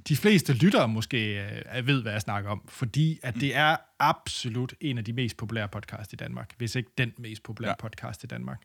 de 0.07 0.15
fleste 0.15 0.53
lyttere 0.53 0.87
måske 0.87 1.47
øh, 1.75 1.87
ved, 1.87 2.01
hvad 2.01 2.11
jeg 2.11 2.21
snakker 2.21 2.49
om, 2.49 2.61
fordi 2.67 3.19
at 3.23 3.35
det 3.35 3.55
er 3.55 3.77
absolut 3.99 4.73
en 4.81 4.97
af 4.97 5.03
de 5.03 5.13
mest 5.13 5.37
populære 5.37 5.67
podcast 5.67 6.13
i 6.13 6.15
Danmark, 6.15 6.53
hvis 6.57 6.75
ikke 6.75 6.89
den 6.97 7.13
mest 7.17 7.43
populære 7.43 7.71
ja. 7.71 7.75
Podcast 7.87 8.23
i 8.23 8.27
Danmark. 8.27 8.61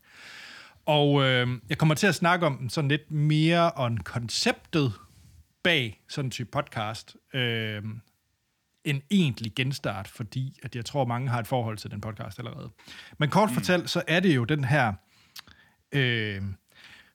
Og 0.87 1.23
øh, 1.23 1.49
jeg 1.69 1.79
kommer 1.79 1.95
til 1.95 2.07
at 2.07 2.15
snakke 2.15 2.47
om 2.47 2.69
sådan 2.69 2.89
lidt 2.89 3.11
mere 3.11 3.71
om 3.71 3.97
konceptet 3.97 4.93
bag 5.63 6.01
sådan 6.09 6.27
en 6.27 6.31
type 6.31 6.51
podcast, 6.51 7.17
øh, 7.35 7.83
en 8.85 9.03
egentlig 9.11 9.53
genstart, 9.57 10.09
fordi 10.09 10.59
at 10.63 10.77
jeg 10.77 10.85
tror, 10.85 11.05
mange 11.05 11.29
har 11.29 11.39
et 11.39 11.47
forhold 11.47 11.77
til 11.77 11.91
den 11.91 12.01
podcast 12.01 12.39
allerede. 12.39 12.71
Men 13.19 13.31
kort 13.31 13.49
mm. 13.51 13.55
fortalt, 13.55 13.91
så 13.91 14.03
er 14.09 14.21
det 14.21 14.37
jo 14.37 14.45
den 14.45 14.65
her, 14.65 14.93
øh, 15.93 16.43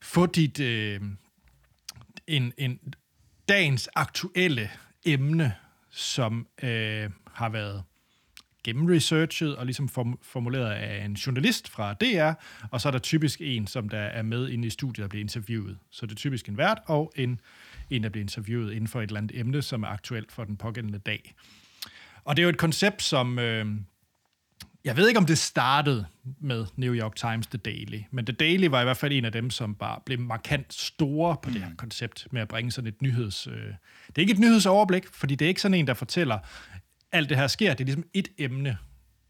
få 0.01 0.25
dit, 0.25 0.59
øh, 0.59 1.01
en, 2.27 2.53
en 2.57 2.79
dagens 3.49 3.89
aktuelle 3.95 4.69
emne, 5.05 5.53
som 5.89 6.47
øh, 6.63 7.09
har 7.33 7.49
været 7.49 7.83
gennemresearchet 8.63 9.55
og 9.55 9.65
ligesom 9.65 9.89
form- 9.89 10.19
formuleret 10.21 10.71
af 10.71 11.05
en 11.05 11.13
journalist 11.13 11.69
fra 11.69 11.93
DR, 11.93 12.31
og 12.71 12.81
så 12.81 12.89
er 12.89 12.91
der 12.91 12.99
typisk 12.99 13.41
en, 13.41 13.67
som 13.67 13.89
der 13.89 13.99
er 13.99 14.21
med 14.21 14.49
inde 14.49 14.67
i 14.67 14.69
studiet 14.69 15.03
og 15.03 15.09
bliver 15.09 15.23
interviewet. 15.23 15.77
Så 15.91 16.05
det 16.05 16.11
er 16.11 16.15
typisk 16.15 16.49
en 16.49 16.57
vært 16.57 16.79
og 16.85 17.13
en, 17.15 17.39
en, 17.89 18.03
der 18.03 18.09
bliver 18.09 18.23
interviewet 18.23 18.71
inden 18.71 18.87
for 18.87 19.01
et 19.01 19.07
eller 19.07 19.17
andet 19.17 19.39
emne, 19.39 19.61
som 19.61 19.83
er 19.83 19.87
aktuelt 19.87 20.31
for 20.31 20.43
den 20.43 20.57
pågældende 20.57 20.99
dag. 20.99 21.33
Og 22.23 22.35
det 22.35 22.41
er 22.41 22.43
jo 22.43 22.49
et 22.49 22.57
koncept, 22.57 23.03
som... 23.03 23.39
Øh, 23.39 23.65
jeg 24.87 24.97
ved 24.97 25.07
ikke, 25.07 25.17
om 25.17 25.25
det 25.25 25.37
startede 25.37 26.05
med 26.39 26.65
New 26.75 26.93
York 26.93 27.15
Times 27.15 27.47
The 27.47 27.57
Daily, 27.57 28.01
men 28.11 28.25
The 28.25 28.35
Daily 28.35 28.65
var 28.65 28.81
i 28.81 28.83
hvert 28.83 28.97
fald 28.97 29.13
en 29.13 29.25
af 29.25 29.31
dem, 29.31 29.49
som 29.49 29.75
bare 29.75 29.99
blev 30.05 30.19
markant 30.19 30.73
store 30.73 31.37
på 31.43 31.49
mm. 31.49 31.53
det 31.53 31.63
her 31.63 31.71
koncept 31.77 32.27
med 32.31 32.41
at 32.41 32.47
bringe 32.47 32.71
sådan 32.71 32.87
et 32.87 33.01
nyheds... 33.01 33.47
Øh, 33.47 33.53
det 33.53 33.73
er 34.15 34.21
ikke 34.21 34.33
et 34.33 34.39
nyhedsoverblik, 34.39 35.07
fordi 35.07 35.35
det 35.35 35.45
er 35.45 35.49
ikke 35.49 35.61
sådan 35.61 35.73
en, 35.73 35.87
der 35.87 35.93
fortæller, 35.93 36.39
alt 37.11 37.29
det 37.29 37.37
her 37.37 37.47
sker. 37.47 37.73
Det 37.73 37.81
er 37.81 37.85
ligesom 37.85 38.03
et 38.13 38.27
emne 38.37 38.77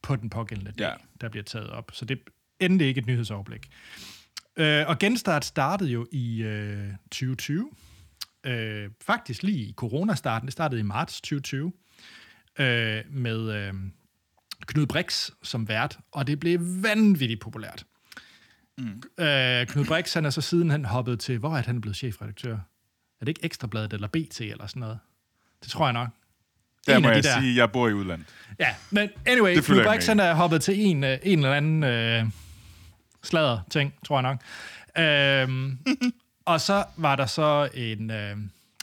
på 0.02 0.15
den 0.15 0.30
pågældende 0.30 0.72
dag, 0.72 0.86
ja. 0.86 0.89
Ja. 0.89 0.96
der 1.22 1.30
bliver 1.30 1.43
taget 1.43 1.70
op. 1.70 1.91
Så 1.93 2.06
det 2.06 2.17
er 2.17 2.65
endelig 2.65 2.88
ikke 2.88 3.00
et 3.00 3.08
nyhedsoverblik. 3.08 3.67
Øh, 4.58 4.88
og 4.88 5.00
Genstart 5.00 5.46
startede 5.46 5.89
jo 5.89 6.08
i 6.12 6.41
øh, 6.41 6.89
2020. 7.12 7.70
Øh, 8.43 8.89
faktisk 9.02 9.43
lige 9.43 9.60
i 9.60 9.74
coronastarten. 9.74 10.46
Det 10.46 10.54
startede 10.54 10.80
i 10.80 10.84
marts 10.84 11.22
2020 11.22 11.72
øh, 12.60 13.04
med 13.10 13.52
øh, 13.52 13.74
Knud 14.65 14.86
Brix 14.86 15.30
som 15.43 15.67
vært, 15.67 15.98
og 16.12 16.28
det 16.28 16.39
blev 16.39 16.60
vanvittigt 16.84 17.41
populært. 17.41 17.86
Mm. 18.78 19.02
Øh, 19.24 19.67
Knud 19.67 19.86
Brix, 19.86 20.13
han 20.13 20.26
er 20.26 20.30
så 20.30 20.41
siden 20.41 20.70
han 20.70 20.86
hoppet 20.86 21.20
til, 21.20 21.38
hvor 21.38 21.52
er 21.52 21.56
det, 21.56 21.65
han 21.65 21.76
er 21.76 21.82
blevet 21.82 21.98
chefredaktør? 21.98 22.54
Er 22.54 23.26
det 23.26 23.28
ikke 23.28 23.46
Ekstrabladet 23.46 23.93
eller 23.93 24.08
BT 24.08 24.41
eller 24.41 24.67
sådan 24.67 24.80
noget? 24.80 25.00
Det 25.63 25.72
tror 25.72 25.86
jeg 25.86 25.93
nok. 25.93 26.10
Der 26.88 26.96
En 26.98 27.02
må 27.02 27.10
af 27.10 27.13
de 27.13 27.30
jeg 27.30 27.36
der. 27.36 27.41
sige, 27.41 27.56
jeg 27.56 27.72
bor 27.72 27.88
i 27.88 27.93
udlandet. 27.93 28.28
Ja, 28.60 28.76
men 28.89 29.10
anyway, 29.26 29.56
Det 29.56 29.63
Knud 29.65 29.84
Brix, 29.84 30.06
han 30.08 30.20
er 30.20 30.34
hoppet 30.34 30.62
til 30.62 30.80
en, 30.80 31.04
øh, 31.04 31.17
en 31.24 31.39
eller 31.39 31.54
anden 31.54 31.84
øh, 31.84 32.26
sladder 33.24 33.60
ting, 33.70 33.93
tror 34.06 34.15
jeg 34.22 34.24
nok. 34.24 34.41
Øhm, 35.04 35.78
og 36.46 36.62
så 36.62 36.84
var 36.98 37.15
der 37.15 37.26
så 37.26 37.70
en, 37.74 38.12
øh, 38.12 38.38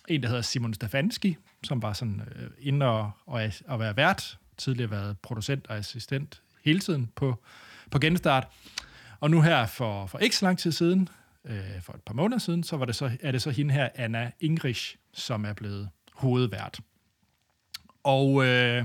en 0.08 0.22
der 0.22 0.28
hedder 0.28 0.42
Simon 0.42 0.74
Stefanski, 0.74 1.36
som 1.64 1.82
var 1.82 1.92
sådan 1.92 2.22
øh, 2.36 2.50
inde 2.60 2.86
og, 2.86 3.10
og, 3.26 3.42
og 3.68 3.80
være 3.80 3.96
vært, 3.96 4.38
tidligere 4.56 4.90
været 4.90 5.18
producent 5.18 5.66
og 5.66 5.76
assistent 5.76 6.42
hele 6.64 6.80
tiden 6.80 7.10
på, 7.16 7.42
på 7.90 7.98
Genstart. 7.98 8.48
Og 9.20 9.30
nu 9.30 9.40
her 9.40 9.66
for, 9.66 10.06
for 10.06 10.18
ikke 10.18 10.36
så 10.36 10.46
lang 10.46 10.58
tid 10.58 10.72
siden, 10.72 11.08
øh, 11.44 11.82
for 11.82 11.92
et 11.92 12.02
par 12.02 12.14
måneder 12.14 12.38
siden, 12.38 12.62
så, 12.62 12.76
var 12.76 12.84
det 12.84 12.96
så 12.96 13.16
er 13.20 13.32
det 13.32 13.42
så 13.42 13.50
hende 13.50 13.74
her, 13.74 13.88
Anna 13.94 14.30
Ingrich, 14.40 14.96
som 15.12 15.44
er 15.44 15.52
blevet 15.52 15.88
hovedvært. 16.12 16.80
Og 18.02 18.44
øh, 18.44 18.84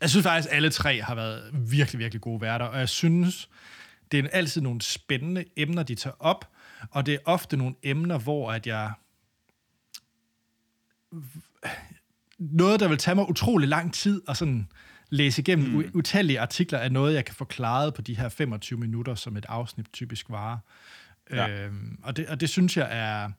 jeg 0.00 0.10
synes 0.10 0.22
faktisk, 0.22 0.48
at 0.48 0.56
alle 0.56 0.70
tre 0.70 1.02
har 1.02 1.14
været 1.14 1.50
virkelig, 1.52 1.98
virkelig 1.98 2.20
gode 2.20 2.40
værter, 2.40 2.64
og 2.66 2.78
jeg 2.78 2.88
synes, 2.88 3.48
det 4.12 4.24
er 4.24 4.28
altid 4.28 4.60
nogle 4.60 4.82
spændende 4.82 5.44
emner, 5.56 5.82
de 5.82 5.94
tager 5.94 6.16
op, 6.18 6.50
og 6.90 7.06
det 7.06 7.14
er 7.14 7.18
ofte 7.24 7.56
nogle 7.56 7.74
emner, 7.82 8.18
hvor 8.18 8.52
at 8.52 8.66
jeg... 8.66 8.92
Noget, 12.50 12.80
der 12.80 12.88
vil 12.88 12.98
tage 12.98 13.14
mig 13.14 13.28
utrolig 13.28 13.68
lang 13.68 13.94
tid 13.94 14.22
at 14.28 14.36
sådan 14.36 14.68
læse 15.10 15.42
igennem 15.42 15.68
mm. 15.68 15.90
utallige 15.94 16.40
artikler 16.40 16.78
af 16.78 16.92
noget, 16.92 17.14
jeg 17.14 17.24
kan 17.24 17.34
få 17.34 17.44
klaret 17.44 17.94
på 17.94 18.02
de 18.02 18.16
her 18.16 18.28
25 18.28 18.78
minutter, 18.78 19.14
som 19.14 19.36
et 19.36 19.46
afsnit 19.48 19.86
typisk 19.92 20.30
varer. 20.30 20.58
Ja. 21.30 21.48
Øhm, 21.48 21.98
og, 22.02 22.16
det, 22.16 22.26
og 22.26 22.40
det 22.40 22.48
synes 22.48 22.76
jeg 22.76 22.88
er... 22.90 23.30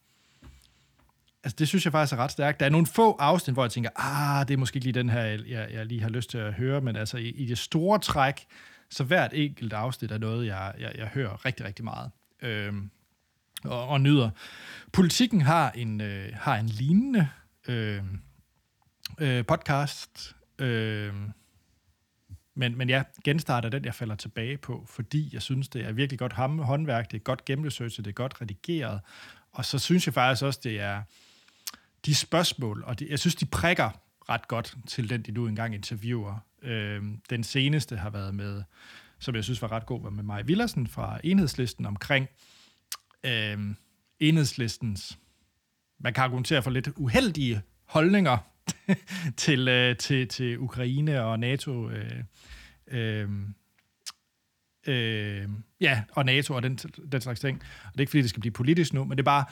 Altså, 1.43 1.55
det 1.59 1.67
synes 1.67 1.85
jeg 1.85 1.91
faktisk 1.91 2.13
er 2.13 2.17
ret 2.17 2.31
stærkt. 2.31 2.59
Der 2.59 2.65
er 2.65 2.69
nogle 2.69 2.87
få 2.87 3.15
afsnit, 3.19 3.53
hvor 3.53 3.63
jeg 3.63 3.71
tænker, 3.71 3.89
ah, 3.95 4.47
det 4.47 4.53
er 4.53 4.57
måske 4.57 4.77
ikke 4.77 4.85
lige 4.85 4.93
den 4.93 5.09
her, 5.09 5.21
jeg, 5.21 5.67
jeg 5.71 5.85
lige 5.85 6.01
har 6.01 6.09
lyst 6.09 6.29
til 6.29 6.37
at 6.37 6.53
høre, 6.53 6.81
men 6.81 6.95
altså 6.95 7.17
i, 7.17 7.29
i 7.29 7.45
det 7.45 7.57
store 7.57 7.99
træk, 7.99 8.45
så 8.89 9.03
hvert 9.03 9.31
enkelt 9.33 9.73
afsnit 9.73 10.11
er 10.11 10.17
noget, 10.17 10.47
jeg, 10.47 10.73
jeg, 10.79 10.91
jeg 10.97 11.07
hører 11.07 11.45
rigtig, 11.45 11.65
rigtig 11.65 11.85
meget. 11.85 12.11
Øhm, 12.41 12.89
og, 13.63 13.87
og 13.87 14.01
nyder. 14.01 14.29
Politikken 14.93 15.41
har 15.41 15.71
en, 15.71 16.01
øh, 16.01 16.29
har 16.33 16.55
en 16.55 16.67
lignende 16.67 17.27
øh, 17.67 18.01
øh, 19.19 19.45
podcast, 19.45 20.35
øh, 20.59 21.13
men, 22.55 22.77
men 22.77 22.89
ja, 22.89 23.03
genstart 23.23 23.65
er 23.65 23.69
den, 23.69 23.85
jeg 23.85 23.95
falder 23.95 24.15
tilbage 24.15 24.57
på, 24.57 24.85
fordi 24.89 25.29
jeg 25.33 25.41
synes, 25.41 25.69
det 25.69 25.85
er 25.85 25.91
virkelig 25.91 26.19
godt 26.19 26.33
håndværk, 26.33 27.11
det 27.11 27.17
er 27.17 27.21
godt 27.21 27.45
gennemresearchet, 27.45 28.05
det 28.05 28.11
er 28.11 28.15
godt 28.15 28.41
redigeret, 28.41 28.99
og 29.51 29.65
så 29.65 29.79
synes 29.79 30.07
jeg 30.07 30.13
faktisk 30.13 30.43
også, 30.43 30.59
det 30.63 30.79
er 30.79 31.01
de 32.05 32.15
spørgsmål, 32.15 32.83
og 32.85 32.99
de, 32.99 33.07
jeg 33.09 33.19
synes, 33.19 33.35
de 33.35 33.45
prikker 33.45 33.89
ret 34.29 34.47
godt 34.47 34.77
til 34.87 35.09
den, 35.09 35.21
de 35.21 35.31
nu 35.31 35.47
engang 35.47 35.75
interviewer. 35.75 36.45
Øh, 36.61 37.03
den 37.29 37.43
seneste 37.43 37.97
har 37.97 38.09
været 38.09 38.35
med, 38.35 38.63
som 39.19 39.35
jeg 39.35 39.43
synes 39.43 39.61
var 39.61 39.71
ret 39.71 39.85
god, 39.85 40.01
var 40.01 40.09
med 40.09 40.23
Maja 40.23 40.43
Villersen 40.43 40.87
fra 40.87 41.19
Enhedslisten 41.23 41.85
omkring 41.85 42.27
øh, 43.23 43.57
Enhedslistens, 44.19 45.19
man 45.99 46.13
kan 46.13 46.23
argumentere 46.23 46.63
for 46.63 46.71
lidt 46.71 46.89
uheldige 46.95 47.61
holdninger 47.85 48.37
til, 49.37 49.67
øh, 49.67 49.97
til, 49.97 50.27
til 50.27 50.59
Ukraine 50.59 51.23
og 51.23 51.39
NATO. 51.39 51.89
Øh, 51.89 52.23
øh, 52.87 53.29
øh, 54.87 55.49
ja, 55.81 56.03
og 56.11 56.25
NATO 56.25 56.53
og 56.53 56.63
den, 56.63 56.75
den 57.11 57.21
slags 57.21 57.39
ting. 57.39 57.61
Og 57.85 57.91
det 57.91 57.97
er 57.97 58.01
ikke, 58.01 58.09
fordi 58.09 58.21
det 58.21 58.29
skal 58.29 58.39
blive 58.39 58.51
politisk 58.51 58.93
nu, 58.93 59.03
men 59.03 59.11
det 59.17 59.21
er 59.21 59.23
bare 59.23 59.45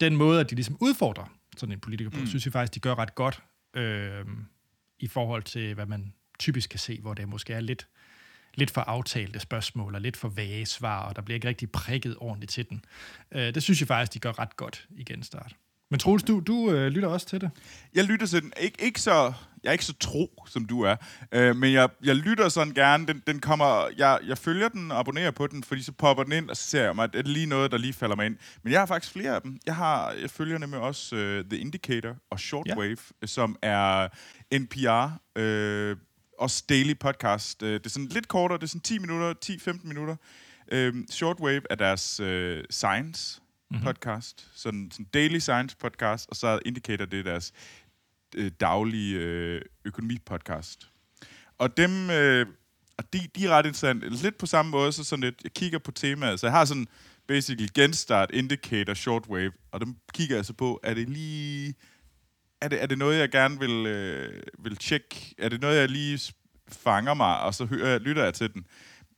den 0.00 0.16
måde, 0.16 0.40
at 0.40 0.50
de 0.50 0.54
ligesom 0.54 0.76
udfordrer 0.80 1.34
sådan 1.56 1.72
en 1.72 1.80
politiker 1.80 2.10
på, 2.10 2.20
mm. 2.20 2.26
synes 2.26 2.46
jeg 2.46 2.52
faktisk, 2.52 2.74
de 2.74 2.80
gør 2.80 2.98
ret 2.98 3.14
godt 3.14 3.42
øh, 3.74 4.24
i 4.98 5.06
forhold 5.06 5.42
til, 5.42 5.74
hvad 5.74 5.86
man 5.86 6.12
typisk 6.38 6.70
kan 6.70 6.78
se, 6.78 7.00
hvor 7.00 7.14
det 7.14 7.28
måske 7.28 7.52
er 7.52 7.60
lidt, 7.60 7.88
lidt 8.54 8.70
for 8.70 8.80
aftalte 8.80 9.40
spørgsmål, 9.40 9.94
og 9.94 10.00
lidt 10.00 10.16
for 10.16 10.28
vage 10.28 10.66
svar, 10.66 11.08
og 11.08 11.16
der 11.16 11.22
bliver 11.22 11.34
ikke 11.34 11.48
rigtig 11.48 11.70
prikket 11.70 12.16
ordentligt 12.18 12.52
til 12.52 12.68
den. 12.68 12.84
Øh, 13.32 13.54
det 13.54 13.62
synes 13.62 13.80
jeg 13.80 13.88
faktisk, 13.88 14.14
de 14.14 14.18
gør 14.18 14.38
ret 14.38 14.56
godt 14.56 14.86
i 14.90 15.04
genstart. 15.04 15.56
Men 15.90 16.00
Troels, 16.00 16.22
du, 16.22 16.40
du 16.40 16.70
øh, 16.70 16.88
lytter 16.88 17.08
også 17.08 17.26
til 17.26 17.40
det? 17.40 17.50
Jeg 17.94 18.04
lytter 18.04 18.26
til 18.26 18.42
den. 18.42 18.52
Ik- 18.56 18.84
ikke 18.84 19.00
så, 19.00 19.32
jeg 19.62 19.68
er 19.68 19.72
ikke 19.72 19.84
så 19.84 19.94
tro, 20.00 20.44
som 20.48 20.64
du 20.64 20.82
er, 20.82 20.96
øh, 21.32 21.56
men 21.56 21.72
jeg, 21.72 21.88
jeg 22.04 22.16
lytter 22.16 22.48
sådan 22.48 22.74
gerne. 22.74 23.06
Den, 23.06 23.22
den 23.26 23.40
kommer, 23.40 23.88
jeg, 23.98 24.18
jeg 24.26 24.38
følger 24.38 24.68
den 24.68 24.90
og 24.90 24.98
abonnerer 24.98 25.30
på 25.30 25.46
den, 25.46 25.64
fordi 25.64 25.82
så 25.82 25.92
popper 25.92 26.24
den 26.24 26.32
ind, 26.32 26.50
og 26.50 26.56
så 26.56 26.62
ser 26.62 26.82
jeg 26.82 26.94
mig, 26.96 27.04
at 27.04 27.12
det 27.12 27.18
er 27.18 27.22
lige 27.28 27.46
noget, 27.46 27.70
der 27.70 27.78
lige 27.78 27.92
falder 27.92 28.16
mig 28.16 28.26
ind. 28.26 28.36
Men 28.62 28.72
jeg 28.72 28.80
har 28.80 28.86
faktisk 28.86 29.12
flere 29.12 29.34
af 29.34 29.42
dem. 29.42 29.58
Jeg, 29.66 29.76
har, 29.76 30.10
jeg 30.12 30.30
følger 30.30 30.58
nemlig 30.58 30.80
også 30.80 31.16
uh, 31.16 31.50
The 31.50 31.58
Indicator 31.58 32.16
og 32.30 32.40
Shortwave, 32.40 32.96
ja. 33.22 33.26
som 33.26 33.56
er 33.62 34.08
NPR, 34.58 35.18
øh, 35.40 35.96
også 36.38 36.64
daily 36.68 36.94
podcast. 37.00 37.62
Øh, 37.62 37.74
det 37.74 37.86
er 37.86 37.90
sådan 37.90 38.06
lidt 38.08 38.28
kortere, 38.28 38.58
det 38.58 38.64
er 38.64 38.68
sådan 38.68 38.80
10 38.80 38.98
minutter, 38.98 39.34
10-15 39.44 39.88
minutter. 39.88 40.16
Øh, 40.72 40.94
Shortwave 41.10 41.62
er 41.70 41.74
deres 41.74 42.20
øh, 42.20 42.64
science 42.70 43.40
mm-hmm. 43.70 43.84
podcast, 43.84 44.50
sådan, 44.54 44.90
en 44.98 45.04
daily 45.04 45.38
science 45.38 45.76
podcast, 45.76 46.28
og 46.30 46.36
så 46.36 46.58
Indicator 46.66 47.04
det 47.04 47.18
er 47.18 47.22
deres 47.22 47.52
øh, 48.36 48.50
daglige 48.60 49.18
øh, 49.18 49.62
økonomi 49.84 50.18
podcast. 50.26 50.90
Og 51.58 51.76
dem, 51.76 52.10
øh, 52.10 52.46
og 52.98 53.12
de, 53.12 53.18
de 53.36 53.46
er 53.46 53.50
ret 53.50 53.66
interessante. 53.66 54.08
Lidt 54.08 54.38
på 54.38 54.46
samme 54.46 54.70
måde, 54.70 54.92
så 54.92 55.04
sådan 55.04 55.24
lidt, 55.24 55.40
jeg 55.44 55.52
kigger 55.52 55.78
på 55.78 55.90
temaet, 55.90 56.40
så 56.40 56.46
jeg 56.46 56.52
har 56.52 56.64
sådan 56.64 56.86
basically 57.28 57.68
genstart, 57.74 58.30
indicator, 58.32 58.94
shortwave, 58.94 59.52
og 59.72 59.80
dem 59.80 59.96
kigger 60.14 60.36
jeg 60.36 60.44
så 60.44 60.52
på, 60.52 60.80
er 60.82 60.94
det 60.94 61.08
lige, 61.08 61.74
er 62.60 62.68
det, 62.68 62.82
er 62.82 62.86
det 62.86 62.98
noget, 62.98 63.18
jeg 63.18 63.30
gerne 63.30 63.58
vil, 63.58 63.86
øh, 63.86 64.42
vil 64.58 64.76
tjekke? 64.76 65.34
Er 65.38 65.48
det 65.48 65.60
noget, 65.60 65.80
jeg 65.80 65.88
lige 65.88 66.34
fanger 66.68 67.14
mig, 67.14 67.40
og 67.40 67.54
så 67.54 67.64
hører, 67.64 67.98
lytter 67.98 68.24
jeg 68.24 68.34
til 68.34 68.54
den? 68.54 68.66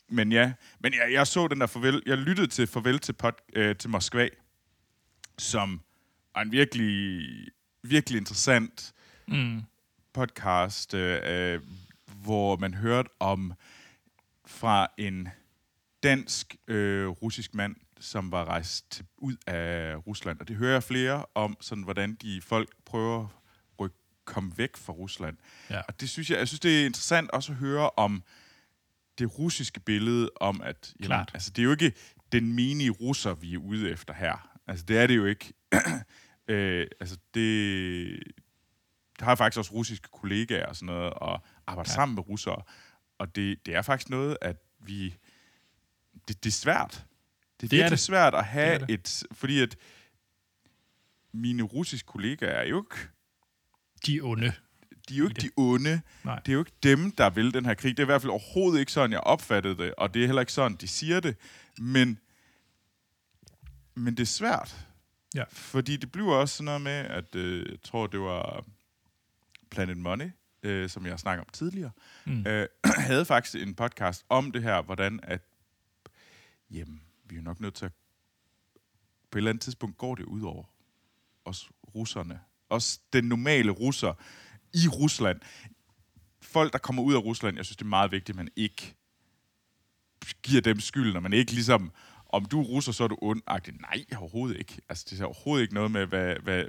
Men 0.09 0.33
ja, 0.33 0.53
men 0.81 0.93
jeg, 0.93 1.13
jeg 1.13 1.27
så 1.27 1.49
den 1.49 1.61
der 1.61 1.67
farvel, 1.67 2.03
jeg 2.07 2.19
lyttede 2.19 2.47
til 2.47 2.67
Farvel 2.67 2.99
til, 2.99 3.13
pod, 3.13 3.33
øh, 3.57 3.77
til 3.77 3.91
Moskva, 3.91 4.29
som 5.41 5.81
er 6.35 6.41
en 6.41 6.53
virkelig, 6.53 7.27
virkelig 7.83 8.19
interessant 8.19 8.93
mm. 9.29 9.63
podcast, 10.13 10.95
øh, 10.95 11.21
øh, 11.25 11.61
hvor 12.23 12.57
man 12.57 12.75
hørte 12.75 13.11
om 13.21 13.53
fra 14.47 14.89
en 14.99 15.29
dansk 16.03 16.57
øh, 16.69 17.09
russisk 17.09 17.55
mand, 17.55 17.77
som 18.01 18.33
var 18.33 18.45
rejst 18.45 18.91
til, 18.91 19.05
ud 19.19 19.37
af 19.47 19.97
Rusland. 20.07 20.41
Og 20.41 20.49
det 20.49 20.57
hører 20.57 20.73
jeg 20.73 20.83
flere 20.83 21.25
om, 21.35 21.57
sådan 21.61 21.85
hvordan 21.85 22.15
de 22.15 22.41
folk 22.43 22.69
prøver 22.85 23.29
at 23.81 23.91
komme 24.25 24.53
væk 24.57 24.77
fra 24.77 24.93
Rusland. 24.93 25.37
Ja. 25.71 25.81
Og 25.81 26.01
det 26.01 26.11
synes 26.11 26.31
jeg, 26.31 26.39
jeg 26.39 26.49
synes, 26.49 26.61
det 26.61 26.83
er 26.83 26.87
interessant 26.87 27.31
også 27.31 27.53
at 27.53 27.59
høre 27.59 27.91
om 27.91 28.23
det 29.19 29.39
russiske 29.39 29.81
billede 29.81 30.31
om, 30.37 30.61
at 30.61 30.95
jamen, 31.01 31.27
altså, 31.35 31.51
det 31.51 31.63
er 31.63 31.65
jo 31.65 31.71
ikke 31.71 31.93
den 32.33 32.53
mini-russer, 32.53 33.35
vi 33.35 33.55
er 33.55 33.59
ude 33.59 33.91
efter 33.91 34.15
her. 34.15 34.51
Altså, 34.67 34.85
det 34.85 34.99
er 34.99 35.07
det 35.07 35.17
jo 35.17 35.25
ikke. 35.27 35.53
øh, 36.49 36.87
altså, 37.01 37.17
det... 37.35 38.23
Der 39.19 39.25
har 39.25 39.35
faktisk 39.35 39.59
også 39.59 39.73
russiske 39.73 40.09
kollegaer 40.13 40.67
og 40.67 40.77
sådan 40.77 40.95
noget, 40.95 41.13
og 41.13 41.43
arbejder 41.67 41.91
ja. 41.91 41.95
sammen 41.95 42.15
med 42.15 42.29
russere. 42.29 42.63
Og 43.19 43.37
det, 43.37 43.67
det 43.67 43.75
er 43.75 43.83
faktisk 43.83 44.11
noget, 44.11 44.37
at 44.41 44.57
vi... 44.85 45.17
Det, 46.29 46.45
det 46.45 46.51
er 46.51 46.55
svært. 46.55 46.91
Det 46.91 46.97
er 46.97 47.05
det 47.61 47.71
virkelig 47.71 47.85
er 47.85 47.89
det. 47.89 47.99
svært 47.99 48.35
at 48.35 48.45
have 48.45 48.79
det 48.79 48.89
det. 48.89 48.95
et... 48.95 49.23
Fordi 49.33 49.61
at 49.61 49.77
mine 51.33 51.63
russiske 51.63 52.07
kollegaer 52.07 52.51
er 52.51 52.69
jo 52.69 52.83
ikke... 52.83 53.09
De 54.07 54.21
onde. 54.21 54.53
De 55.09 55.15
er 55.15 55.19
jo 55.19 55.29
ikke 55.29 55.41
de 55.41 55.51
onde. 55.57 56.01
Nej. 56.25 56.39
Det 56.39 56.49
er 56.49 56.53
jo 56.53 56.59
ikke 56.59 56.73
dem, 56.83 57.11
der 57.11 57.31
vil 57.31 57.55
den 57.55 57.67
her 57.67 57.75
krig. 57.75 57.97
Det 57.97 58.03
er 58.03 58.05
i 58.05 58.13
hvert 58.13 58.23
fald 58.23 58.31
overhovedet 58.31 58.81
ikke 58.81 58.93
sådan, 58.93 59.13
jeg 59.13 59.21
opfattede 59.21 59.77
det. 59.77 59.95
Og 59.95 60.15
det 60.15 60.23
er 60.23 60.27
heller 60.27 60.41
ikke 60.41 60.53
sådan, 60.53 60.77
de 60.77 60.89
siger 60.89 61.21
det. 61.21 61.37
Men 61.79 62.19
men 64.01 64.17
det 64.17 64.23
er 64.23 64.27
svært. 64.27 64.87
Ja. 65.35 65.45
Fordi 65.49 65.97
det 65.97 66.13
bliver 66.13 66.35
også 66.35 66.57
sådan 66.57 66.65
noget 66.65 66.81
med, 66.81 66.93
at 66.93 67.35
øh, 67.35 67.71
jeg 67.71 67.83
tror, 67.83 68.07
det 68.07 68.21
var 68.21 68.65
Planet 69.71 69.97
Money, 69.97 70.31
øh, 70.63 70.89
som 70.89 71.07
jeg 71.07 71.19
snakkede 71.19 71.45
om 71.45 71.51
tidligere, 71.53 71.91
mm. 72.27 72.47
øh, 72.47 72.67
havde 73.09 73.25
faktisk 73.25 73.55
en 73.55 73.75
podcast 73.75 74.25
om 74.29 74.53
det 74.53 74.63
her, 74.63 74.83
hvordan 74.83 75.21
at, 75.23 75.43
jamen, 76.71 77.03
vi 77.25 77.37
er 77.37 77.43
nok 77.43 77.61
nødt 77.61 77.75
til 77.75 77.85
at, 77.85 77.93
på 79.31 79.39
et 79.39 79.41
eller 79.41 79.51
andet 79.51 79.63
tidspunkt 79.63 79.99
går 79.99 80.15
det 80.15 80.25
ud 80.25 80.43
over 80.43 80.65
os 81.45 81.71
russerne. 81.95 82.41
Også 82.69 83.01
den 83.13 83.25
normale 83.25 83.71
russer 83.71 84.15
i 84.75 84.89
Rusland. 84.89 85.41
Folk, 86.43 86.73
der 86.73 86.79
kommer 86.79 87.03
ud 87.03 87.15
af 87.15 87.19
Rusland, 87.19 87.57
jeg 87.57 87.65
synes, 87.65 87.77
det 87.77 87.85
er 87.85 87.89
meget 87.89 88.13
vigtigt, 88.13 88.31
at 88.31 88.37
man 88.37 88.49
ikke 88.57 88.97
giver 90.43 90.61
dem 90.61 90.81
skyld, 90.81 91.13
når 91.13 91.21
man 91.21 91.33
ikke 91.33 91.53
ligesom 91.53 91.93
om 92.33 92.45
du 92.45 92.61
er 92.61 92.65
russer, 92.65 92.93
så 92.93 93.05
er 93.05 93.09
du 93.09 93.17
ondagtig. 93.23 93.75
Nej, 93.81 94.05
overhovedet 94.17 94.59
ikke. 94.59 94.77
Altså, 94.89 95.07
det 95.11 95.21
er 95.21 95.25
overhovedet 95.25 95.63
ikke 95.63 95.75
noget 95.75 95.91
med, 95.91 96.07
hvad, 96.07 96.35
hvad, 96.43 96.65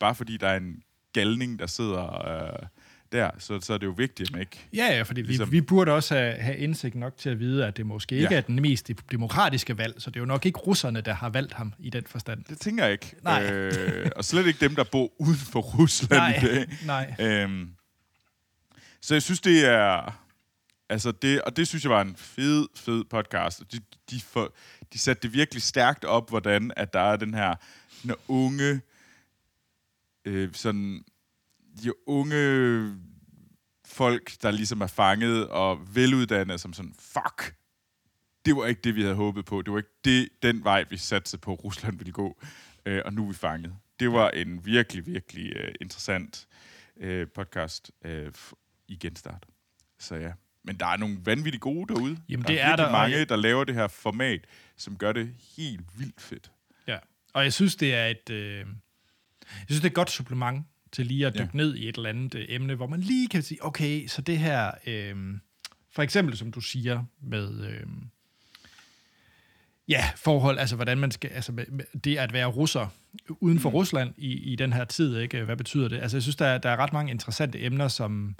bare 0.00 0.14
fordi 0.14 0.36
der 0.36 0.48
er 0.48 0.56
en 0.56 0.82
galning, 1.12 1.58
der 1.58 1.66
sidder 1.66 2.28
øh, 2.28 2.68
der, 3.12 3.30
så, 3.38 3.60
så 3.60 3.74
er 3.74 3.78
det 3.78 3.86
jo 3.86 3.90
vigtigt, 3.90 4.28
at 4.28 4.32
man 4.32 4.40
ikke... 4.40 4.68
Ja, 4.74 4.96
ja, 4.96 5.02
fordi 5.02 5.22
ligesom... 5.22 5.52
vi, 5.52 5.56
vi 5.56 5.60
burde 5.60 5.92
også 5.92 6.14
have, 6.14 6.32
have 6.34 6.56
indsigt 6.56 6.94
nok 6.94 7.16
til 7.16 7.30
at 7.30 7.38
vide, 7.38 7.66
at 7.66 7.76
det 7.76 7.86
måske 7.86 8.14
ikke 8.14 8.28
ja. 8.30 8.36
er 8.36 8.40
den 8.40 8.62
mest 8.62 8.90
demokratiske 9.10 9.78
valg, 9.78 9.94
så 9.98 10.10
det 10.10 10.16
er 10.16 10.20
jo 10.20 10.26
nok 10.26 10.46
ikke 10.46 10.58
russerne, 10.58 11.00
der 11.00 11.14
har 11.14 11.28
valgt 11.28 11.52
ham 11.52 11.72
i 11.78 11.90
den 11.90 12.04
forstand. 12.06 12.44
Det 12.44 12.60
tænker 12.60 12.84
jeg 12.84 12.92
ikke. 12.92 13.14
Nej. 13.22 13.52
Øh, 13.52 14.10
og 14.16 14.24
slet 14.24 14.46
ikke 14.46 14.60
dem, 14.60 14.74
der 14.74 14.84
bor 14.84 15.10
uden 15.18 15.36
for 15.36 15.60
Rusland 15.60 16.20
nej, 16.20 16.36
i 16.36 16.46
dag. 16.46 16.66
Nej. 16.86 17.14
Øhm, 17.20 17.70
så 19.00 19.14
jeg 19.14 19.22
synes, 19.22 19.40
det 19.40 19.66
er... 19.66 20.24
Altså 20.88 21.12
det, 21.12 21.42
og 21.42 21.56
det 21.56 21.68
synes 21.68 21.84
jeg 21.84 21.90
var 21.90 22.00
en 22.00 22.16
fed, 22.16 22.68
fed 22.74 23.04
podcast. 23.04 23.72
De, 23.72 23.80
de, 24.10 24.20
for, 24.20 24.54
de 24.92 24.98
satte 24.98 25.22
det 25.22 25.32
virkelig 25.32 25.62
stærkt 25.62 26.04
op, 26.04 26.28
hvordan 26.28 26.72
at 26.76 26.92
der 26.92 27.00
er 27.00 27.16
den 27.16 27.34
her 27.34 27.54
den 28.02 28.12
unge, 28.28 28.80
øh, 30.24 30.54
sådan, 30.54 31.04
de 31.82 32.08
unge 32.08 32.96
folk, 33.86 34.42
der 34.42 34.50
ligesom 34.50 34.80
er 34.80 34.86
fanget 34.86 35.48
og 35.48 35.94
veluddannede, 35.94 36.58
som 36.58 36.72
sådan, 36.72 36.94
fuck, 36.98 37.54
det 38.44 38.56
var 38.56 38.66
ikke 38.66 38.80
det, 38.80 38.94
vi 38.94 39.02
havde 39.02 39.14
håbet 39.14 39.44
på. 39.44 39.62
Det 39.62 39.72
var 39.72 39.78
ikke 39.78 39.98
det, 40.04 40.28
den 40.42 40.64
vej, 40.64 40.84
vi 40.90 40.96
satte 40.96 41.38
på, 41.38 41.54
Rusland 41.54 41.98
ville 41.98 42.12
gå. 42.12 42.40
Øh, 42.86 43.02
og 43.04 43.12
nu 43.12 43.24
er 43.24 43.28
vi 43.28 43.34
fanget. 43.34 43.76
Det 44.00 44.12
var 44.12 44.30
en 44.30 44.64
virkelig, 44.64 45.06
virkelig 45.06 45.56
uh, 45.56 45.74
interessant 45.80 46.48
uh, 46.96 47.22
podcast 47.34 47.90
uh, 48.04 48.32
i 48.88 48.96
genstart. 48.96 49.46
Så 49.98 50.14
ja. 50.14 50.32
Men 50.68 50.76
der 50.76 50.86
er 50.86 50.96
nogle 50.96 51.16
vanvittigt 51.24 51.60
gode 51.60 51.94
derude. 51.94 52.18
Jamen, 52.28 52.42
der 52.46 52.52
det 52.52 52.60
er, 52.60 52.66
er 52.66 52.76
der 52.76 52.92
mange, 52.92 53.24
der 53.24 53.36
laver 53.36 53.64
det 53.64 53.74
her 53.74 53.88
format, 53.88 54.40
som 54.76 54.96
gør 54.96 55.12
det 55.12 55.30
helt 55.56 55.84
vildt 55.98 56.20
fedt. 56.20 56.50
Ja, 56.86 56.96
og 57.32 57.44
jeg 57.44 57.52
synes, 57.52 57.76
det 57.76 57.94
er 57.94 58.06
et, 58.06 58.30
øh, 58.30 58.58
jeg 58.58 58.66
synes, 59.66 59.80
det 59.80 59.84
er 59.86 59.90
et 59.90 59.94
godt 59.94 60.10
supplement, 60.10 60.66
til 60.92 61.06
lige 61.06 61.26
at 61.26 61.34
dykke 61.34 61.50
Ja. 61.54 61.56
ned 61.56 61.74
i 61.74 61.88
et 61.88 61.96
eller 61.96 62.08
andet 62.08 62.34
øh, 62.34 62.44
emne, 62.48 62.74
hvor 62.74 62.86
man 62.86 63.00
lige 63.00 63.28
kan 63.28 63.42
sige, 63.42 63.64
okay, 63.64 64.06
så 64.06 64.22
det 64.22 64.38
her, 64.38 64.70
øh, 64.86 65.16
for 65.92 66.02
eksempel 66.02 66.36
som 66.36 66.52
du 66.52 66.60
siger, 66.60 67.04
med... 67.22 67.64
Øh, 67.64 67.86
Ja, 69.88 70.10
forhold, 70.16 70.58
altså 70.58 70.76
hvordan 70.76 70.98
man 70.98 71.10
skal, 71.10 71.30
altså 71.30 71.64
det 72.04 72.16
at 72.18 72.32
være 72.32 72.46
russer 72.46 72.86
uden 73.30 73.58
for 73.60 73.68
mm. 73.68 73.74
Rusland 73.74 74.14
i, 74.16 74.32
i 74.52 74.56
den 74.56 74.72
her 74.72 74.84
tid, 74.84 75.18
ikke? 75.18 75.44
Hvad 75.44 75.56
betyder 75.56 75.88
det? 75.88 75.98
Altså 75.98 76.16
jeg 76.16 76.22
synes, 76.22 76.36
der 76.36 76.46
er, 76.46 76.58
der 76.58 76.70
er 76.70 76.76
ret 76.76 76.92
mange 76.92 77.10
interessante 77.10 77.64
emner, 77.64 77.88
som 77.88 78.36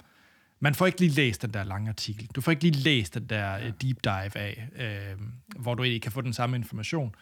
man 0.59 0.75
får 0.75 0.85
ikke 0.85 0.99
lige 0.99 1.11
læst 1.11 1.41
den 1.41 1.53
der 1.53 1.63
lange 1.63 1.89
artikel. 1.89 2.27
Du 2.35 2.41
får 2.41 2.51
ikke 2.51 2.63
lige 2.63 2.83
læst 2.83 3.13
den 3.13 3.25
der 3.25 3.51
ja. 3.51 3.71
deep 3.81 3.97
dive 4.03 4.37
af, 4.37 4.67
øh, 4.75 5.19
hvor 5.59 5.75
du 5.75 5.83
egentlig 5.83 6.01
kan 6.01 6.11
få 6.11 6.21
den 6.21 6.33
samme 6.33 6.57
information. 6.57 7.15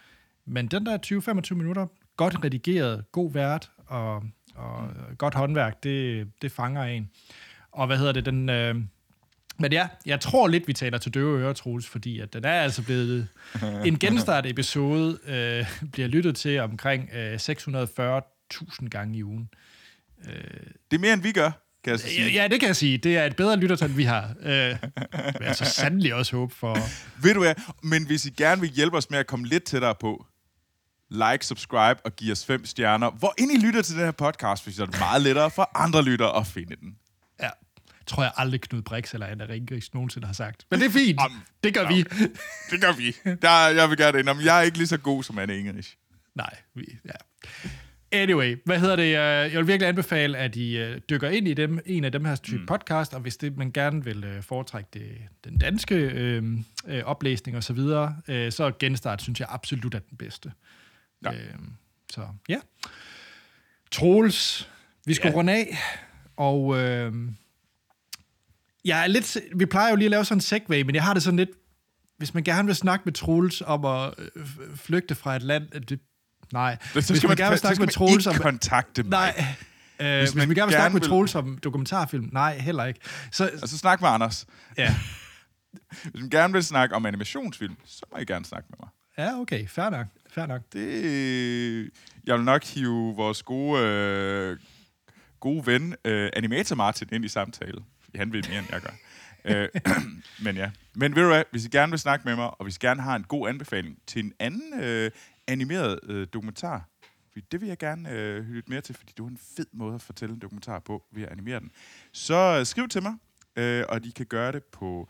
Men 0.45 0.67
den 0.67 0.85
der 0.85 0.97
20-25 1.51 1.53
minutter, 1.53 1.87
godt 2.17 2.43
redigeret, 2.43 3.11
god 3.11 3.33
vært 3.33 3.71
og, 3.87 4.23
og 4.55 4.83
mm. 4.83 5.15
godt 5.15 5.33
håndværk, 5.33 5.83
det, 5.83 6.27
det 6.41 6.51
fanger 6.51 6.83
en. 6.83 7.09
Og 7.71 7.87
hvad 7.87 7.97
hedder 7.97 8.11
det, 8.11 8.25
den... 8.25 8.49
Øh, 8.49 8.75
men 9.59 9.71
ja, 9.71 9.87
jeg 10.05 10.19
tror 10.19 10.47
lidt, 10.47 10.67
vi 10.67 10.73
taler 10.73 10.97
til 10.97 11.13
døve 11.13 11.39
ører, 11.39 11.53
Troels, 11.53 11.87
fordi 11.87 12.19
at 12.19 12.33
den 12.33 12.45
er 12.45 12.61
altså 12.61 12.83
blevet... 12.83 13.27
En 13.85 13.99
genstart-episode 14.03 15.19
øh, 15.25 15.89
bliver 15.91 16.07
lyttet 16.07 16.35
til 16.35 16.59
omkring 16.59 17.09
øh, 17.13 17.35
640.000 17.35 18.87
gange 18.87 19.17
i 19.17 19.23
ugen. 19.23 19.49
Det 20.91 20.97
er 20.97 20.99
mere, 20.99 21.13
end 21.13 21.21
vi 21.21 21.31
gør, 21.31 21.66
kan 21.87 21.91
jeg 21.91 21.99
så 21.99 22.07
sige. 22.07 22.31
Ja, 22.31 22.47
det 22.47 22.59
kan 22.59 22.67
jeg 22.67 22.75
sige. 22.75 22.97
Det 22.97 23.17
er 23.17 23.25
et 23.25 23.35
bedre 23.35 23.55
lyttertal, 23.55 23.97
vi 23.97 24.03
har. 24.03 24.33
Øh, 24.41 24.75
men 25.33 25.41
altså 25.41 25.65
sandelig 25.65 26.13
også 26.13 26.35
håb 26.35 26.51
for... 26.51 26.77
Ved 27.21 27.33
du 27.33 27.39
hvad? 27.39 27.55
Men 27.83 28.05
hvis 28.05 28.25
I 28.25 28.29
gerne 28.29 28.61
vil 28.61 28.69
hjælpe 28.69 28.97
os 28.97 29.09
med 29.09 29.19
at 29.19 29.27
komme 29.27 29.47
lidt 29.47 29.63
tættere 29.63 29.95
på, 29.95 30.25
like, 31.09 31.45
subscribe 31.45 31.99
og 32.05 32.15
give 32.15 32.31
os 32.31 32.45
fem 32.45 32.65
stjerner. 32.65 33.11
Hvor 33.11 33.33
ind 33.37 33.51
I 33.51 33.65
lytter 33.65 33.81
til 33.81 33.95
den 33.95 34.03
her 34.03 34.11
podcast, 34.11 34.63
for 34.63 34.71
så 34.71 34.81
er 34.81 34.85
det 34.85 34.99
meget 34.99 35.21
lettere 35.21 35.51
for 35.51 35.71
andre 35.75 36.03
lyttere 36.03 36.37
at 36.37 36.47
finde 36.47 36.75
den. 36.75 36.95
Ja, 37.41 37.49
tror 38.07 38.23
jeg 38.23 38.31
aldrig 38.37 38.61
Knud 38.61 38.81
Brix 38.81 39.13
eller 39.13 39.27
Anna 39.27 39.45
Ringgris 39.49 39.93
nogensinde 39.93 40.27
har 40.27 40.33
sagt. 40.33 40.65
Men 40.71 40.79
det 40.79 40.85
er 40.85 40.91
fint. 40.91 41.19
Det 41.63 41.73
gør 41.73 41.87
vi. 41.87 42.03
Det 42.71 42.81
gør 42.81 42.91
vi. 42.97 43.15
Der, 43.41 43.67
jeg 43.67 43.89
vil 43.89 43.97
gerne 43.97 44.19
indrømme, 44.19 44.43
jeg 44.43 44.57
er 44.57 44.61
ikke 44.61 44.77
lige 44.77 44.87
så 44.87 44.97
god 44.97 45.23
som 45.23 45.37
Anne 45.37 45.57
English. 45.57 45.95
Nej, 46.35 46.55
vi, 46.75 46.85
ja. 47.05 47.11
Anyway, 48.11 48.55
hvad 48.65 48.79
hedder 48.79 48.95
det? 48.95 49.03
øh, 49.03 49.53
Jeg 49.53 49.57
vil 49.57 49.67
virkelig 49.67 49.87
anbefale, 49.87 50.37
at 50.37 50.55
I 50.55 50.77
øh, 50.77 51.01
dykker 51.09 51.29
ind 51.29 51.47
i 51.47 51.53
dem, 51.53 51.79
en 51.85 52.03
af 52.03 52.11
dem 52.11 52.25
her 52.25 52.35
type 52.35 52.59
mm. 52.59 52.65
podcast, 52.65 53.13
og 53.13 53.19
hvis 53.19 53.37
det, 53.37 53.57
man 53.57 53.71
gerne 53.71 54.03
vil 54.03 54.23
øh, 54.23 54.43
foretrække 54.43 54.89
det, 54.93 55.17
den 55.43 55.57
danske 55.57 55.95
øh, 55.95 56.43
øh, 56.87 57.03
oplæsning 57.03 57.57
og 57.57 57.63
så 57.63 57.73
videre, 57.73 58.15
øh, 58.27 58.51
så 58.51 58.71
genstart 58.79 59.21
synes 59.21 59.39
jeg 59.39 59.47
absolut 59.51 59.95
er 59.95 59.99
den 59.99 60.17
bedste. 60.17 60.51
Ja. 61.25 61.33
Øh, 61.33 61.55
så 62.09 62.27
ja. 62.49 62.59
Troels, 63.91 64.69
vi 65.05 65.13
skal 65.13 65.29
ja. 65.29 65.35
runde 65.35 65.53
af, 65.53 65.77
og 66.37 66.77
øh, 66.77 67.13
jeg 68.85 69.03
er 69.03 69.07
lidt, 69.07 69.37
vi 69.55 69.65
plejer 69.65 69.89
jo 69.89 69.95
lige 69.95 70.05
at 70.05 70.11
lave 70.11 70.25
sådan 70.25 70.37
en 70.37 70.41
segway, 70.41 70.81
men 70.81 70.95
jeg 70.95 71.03
har 71.03 71.13
det 71.13 71.23
sådan 71.23 71.37
lidt, 71.37 71.49
hvis 72.17 72.33
man 72.33 72.43
gerne 72.43 72.65
vil 72.65 72.75
snakke 72.75 73.03
med 73.05 73.13
Troels 73.13 73.61
om 73.65 73.85
at 73.85 74.13
flygte 74.75 75.15
fra 75.15 75.35
et 75.35 75.41
land, 75.41 75.69
det, 75.69 75.99
nej. 76.53 76.77
Så 76.81 76.91
hvis 76.93 77.05
skal 77.05 77.27
man, 77.27 77.37
gerne 77.37 77.49
vil 77.49 77.57
så 77.59 77.61
snakke 77.61 77.79
med 77.79 77.87
Troels 77.87 78.27
om... 78.27 78.35
kontakte 78.35 79.03
mig. 79.03 79.09
Nej. 79.99 80.13
Øh, 80.13 80.19
hvis, 80.19 80.35
man 80.35 80.47
man 80.47 80.55
gerne 80.55 80.67
vil 80.67 80.75
snakke 80.75 80.93
med 80.93 81.01
vil- 81.01 81.09
Troels 81.09 81.35
om 81.35 81.57
dokumentarfilm, 81.57 82.29
nej, 82.31 82.57
heller 82.57 82.85
ikke. 82.85 82.99
Så, 83.31 83.45
Altså 83.45 83.77
snak 83.77 84.01
med 84.01 84.09
Anders. 84.09 84.45
ja. 84.77 84.95
Hvis 86.03 86.21
man 86.21 86.29
gerne 86.29 86.53
vil 86.53 86.63
snakke 86.63 86.95
om 86.95 87.05
animationsfilm, 87.05 87.75
så 87.85 88.01
må 88.11 88.17
I 88.17 88.25
gerne 88.25 88.45
snakke 88.45 88.67
med 88.69 88.77
mig. 88.79 88.89
ja, 89.25 89.39
okay, 89.39 89.67
fair 89.67 89.89
nok. 89.89 90.07
Fair 90.31 90.45
nok. 90.45 90.61
Det, 90.73 91.89
jeg 92.27 92.35
vil 92.35 92.43
nok 92.45 92.63
hive 92.65 93.15
vores 93.15 93.43
gode, 93.43 93.81
øh, 93.83 94.57
gode 95.39 95.65
ven, 95.65 95.95
øh, 96.05 96.29
Animator 96.35 96.75
Martin, 96.75 97.07
ind 97.11 97.25
i 97.25 97.27
samtale. 97.27 97.81
Han 98.15 98.33
ved 98.33 98.43
mere, 98.49 98.59
end 98.59 98.67
jeg 98.71 98.81
gør. 98.81 98.93
øh, 99.45 99.69
men 100.45 100.55
ja. 100.55 100.71
Men 100.95 101.15
ved 101.15 101.21
du 101.21 101.27
hvad, 101.27 101.43
hvis 101.51 101.65
I 101.65 101.69
gerne 101.69 101.89
vil 101.91 101.99
snakke 101.99 102.25
med 102.25 102.35
mig, 102.35 102.45
og 102.45 102.63
hvis 102.63 102.75
I 102.75 102.79
gerne 102.81 103.01
har 103.01 103.15
en 103.15 103.23
god 103.23 103.49
anbefaling 103.49 103.97
til 104.07 104.25
en 104.25 104.33
anden 104.39 104.79
øh, 104.83 105.11
animeret 105.47 105.99
øh, 106.03 106.27
dokumentar, 106.33 106.89
fordi 107.31 107.45
det 107.51 107.61
vil 107.61 107.67
jeg 107.67 107.77
gerne 107.77 108.09
øh, 108.09 108.49
lidt 108.53 108.69
mere 108.69 108.81
til, 108.81 108.95
fordi 108.95 109.13
det 109.17 109.23
var 109.23 109.29
en 109.29 109.39
fed 109.57 109.65
måde 109.73 109.95
at 109.95 110.01
fortælle 110.01 110.33
en 110.35 110.39
dokumentar 110.41 110.79
på 110.79 111.03
ved 111.11 111.23
at 111.23 111.29
animere 111.29 111.59
den. 111.59 111.71
Så 112.11 112.57
øh, 112.59 112.65
skriv 112.65 112.87
til 112.89 113.03
mig, 113.03 113.13
øh, 113.55 113.85
og 113.89 114.03
de 114.03 114.11
kan 114.11 114.25
gøre 114.25 114.51
det 114.51 114.63
på 114.63 115.09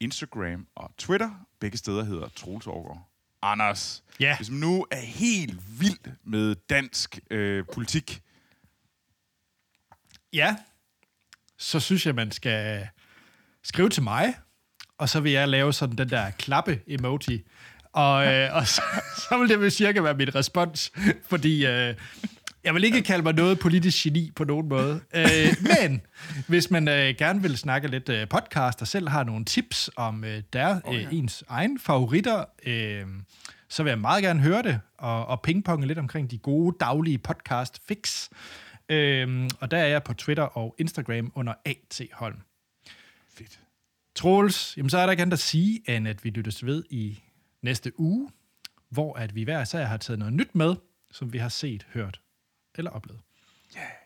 Instagram 0.00 0.66
og 0.74 0.90
Twitter. 0.98 1.30
Begge 1.60 1.78
steder 1.78 2.04
hedder 2.04 2.28
Troels 2.28 2.66
Aargaard. 2.66 3.06
Anders, 3.42 4.04
Ja. 4.20 4.36
hvis 4.36 4.50
man 4.50 4.60
nu 4.60 4.86
er 4.90 5.00
helt 5.00 5.80
vild 5.80 6.12
med 6.24 6.54
dansk 6.54 7.18
øh, 7.30 7.64
politik, 7.74 8.22
Ja, 10.32 10.56
så 11.58 11.80
synes 11.80 12.06
jeg, 12.06 12.14
man 12.14 12.30
skal 12.32 12.88
skrive 13.62 13.88
til 13.88 14.02
mig, 14.02 14.34
og 14.98 15.08
så 15.08 15.20
vil 15.20 15.32
jeg 15.32 15.48
lave 15.48 15.72
sådan 15.72 15.96
den 15.98 16.10
der 16.10 16.30
klappe-emoji. 16.30 17.44
Og, 17.92 18.26
øh, 18.26 18.56
og 18.56 18.66
så, 18.66 18.82
så 19.28 19.38
vil 19.38 19.48
det 19.48 19.60
vel 19.60 19.70
cirka 19.70 20.00
være 20.00 20.14
mit 20.14 20.34
respons, 20.34 20.92
fordi 21.28 21.66
øh, 21.66 21.94
jeg 22.64 22.74
vil 22.74 22.84
ikke 22.84 23.02
kalde 23.02 23.22
mig 23.22 23.34
noget 23.34 23.58
politisk 23.58 24.04
geni 24.04 24.30
på 24.36 24.44
nogen 24.44 24.68
måde. 24.68 25.00
Øh, 25.14 25.56
men 25.60 26.00
hvis 26.48 26.70
man 26.70 26.88
øh, 26.88 27.14
gerne 27.18 27.42
vil 27.42 27.58
snakke 27.58 27.88
lidt 27.88 28.08
øh, 28.08 28.28
podcast 28.28 28.82
og 28.82 28.88
selv 28.88 29.08
har 29.08 29.24
nogle 29.24 29.44
tips 29.44 29.90
om 29.96 30.24
øh, 30.24 30.42
der 30.52 30.80
øh, 30.92 31.06
ens 31.12 31.44
egen 31.48 31.78
favoritter, 31.78 32.44
øh, 32.66 33.06
så 33.68 33.82
vil 33.82 33.90
jeg 33.90 33.98
meget 33.98 34.22
gerne 34.22 34.40
høre 34.40 34.62
det 34.62 34.80
og, 34.98 35.26
og 35.26 35.42
pingponge 35.42 35.86
lidt 35.86 35.98
omkring 35.98 36.30
de 36.30 36.38
gode 36.38 36.76
daglige 36.80 37.18
podcast 37.18 37.80
fix. 37.88 38.28
Øh, 38.88 39.48
og 39.60 39.70
der 39.70 39.78
er 39.78 39.86
jeg 39.86 40.02
på 40.02 40.14
Twitter 40.14 40.42
og 40.42 40.74
Instagram 40.78 41.32
under 41.34 41.54
A.T. 41.64 42.00
Holm. 42.12 42.36
fedt. 43.34 43.60
Troels, 44.16 44.76
jamen 44.76 44.90
så 44.90 44.98
er 44.98 45.06
der 45.06 45.10
ikke 45.10 45.22
andet 45.22 45.32
at 45.32 45.38
sige, 45.38 45.96
end 45.96 46.08
at 46.08 46.24
vi 46.24 46.30
lyttes 46.30 46.66
ved 46.66 46.84
i 46.90 47.22
næste 47.62 48.00
uge, 48.00 48.30
hvor 48.88 49.14
at 49.14 49.34
vi 49.34 49.42
hver 49.42 49.62
især 49.62 49.84
har 49.84 49.96
taget 49.96 50.18
noget 50.18 50.34
nyt 50.34 50.54
med, 50.54 50.76
som 51.10 51.32
vi 51.32 51.38
har 51.38 51.48
set, 51.48 51.86
hørt 51.94 52.20
eller 52.74 52.90
oplevet. 52.90 53.20
Yeah. 53.76 53.99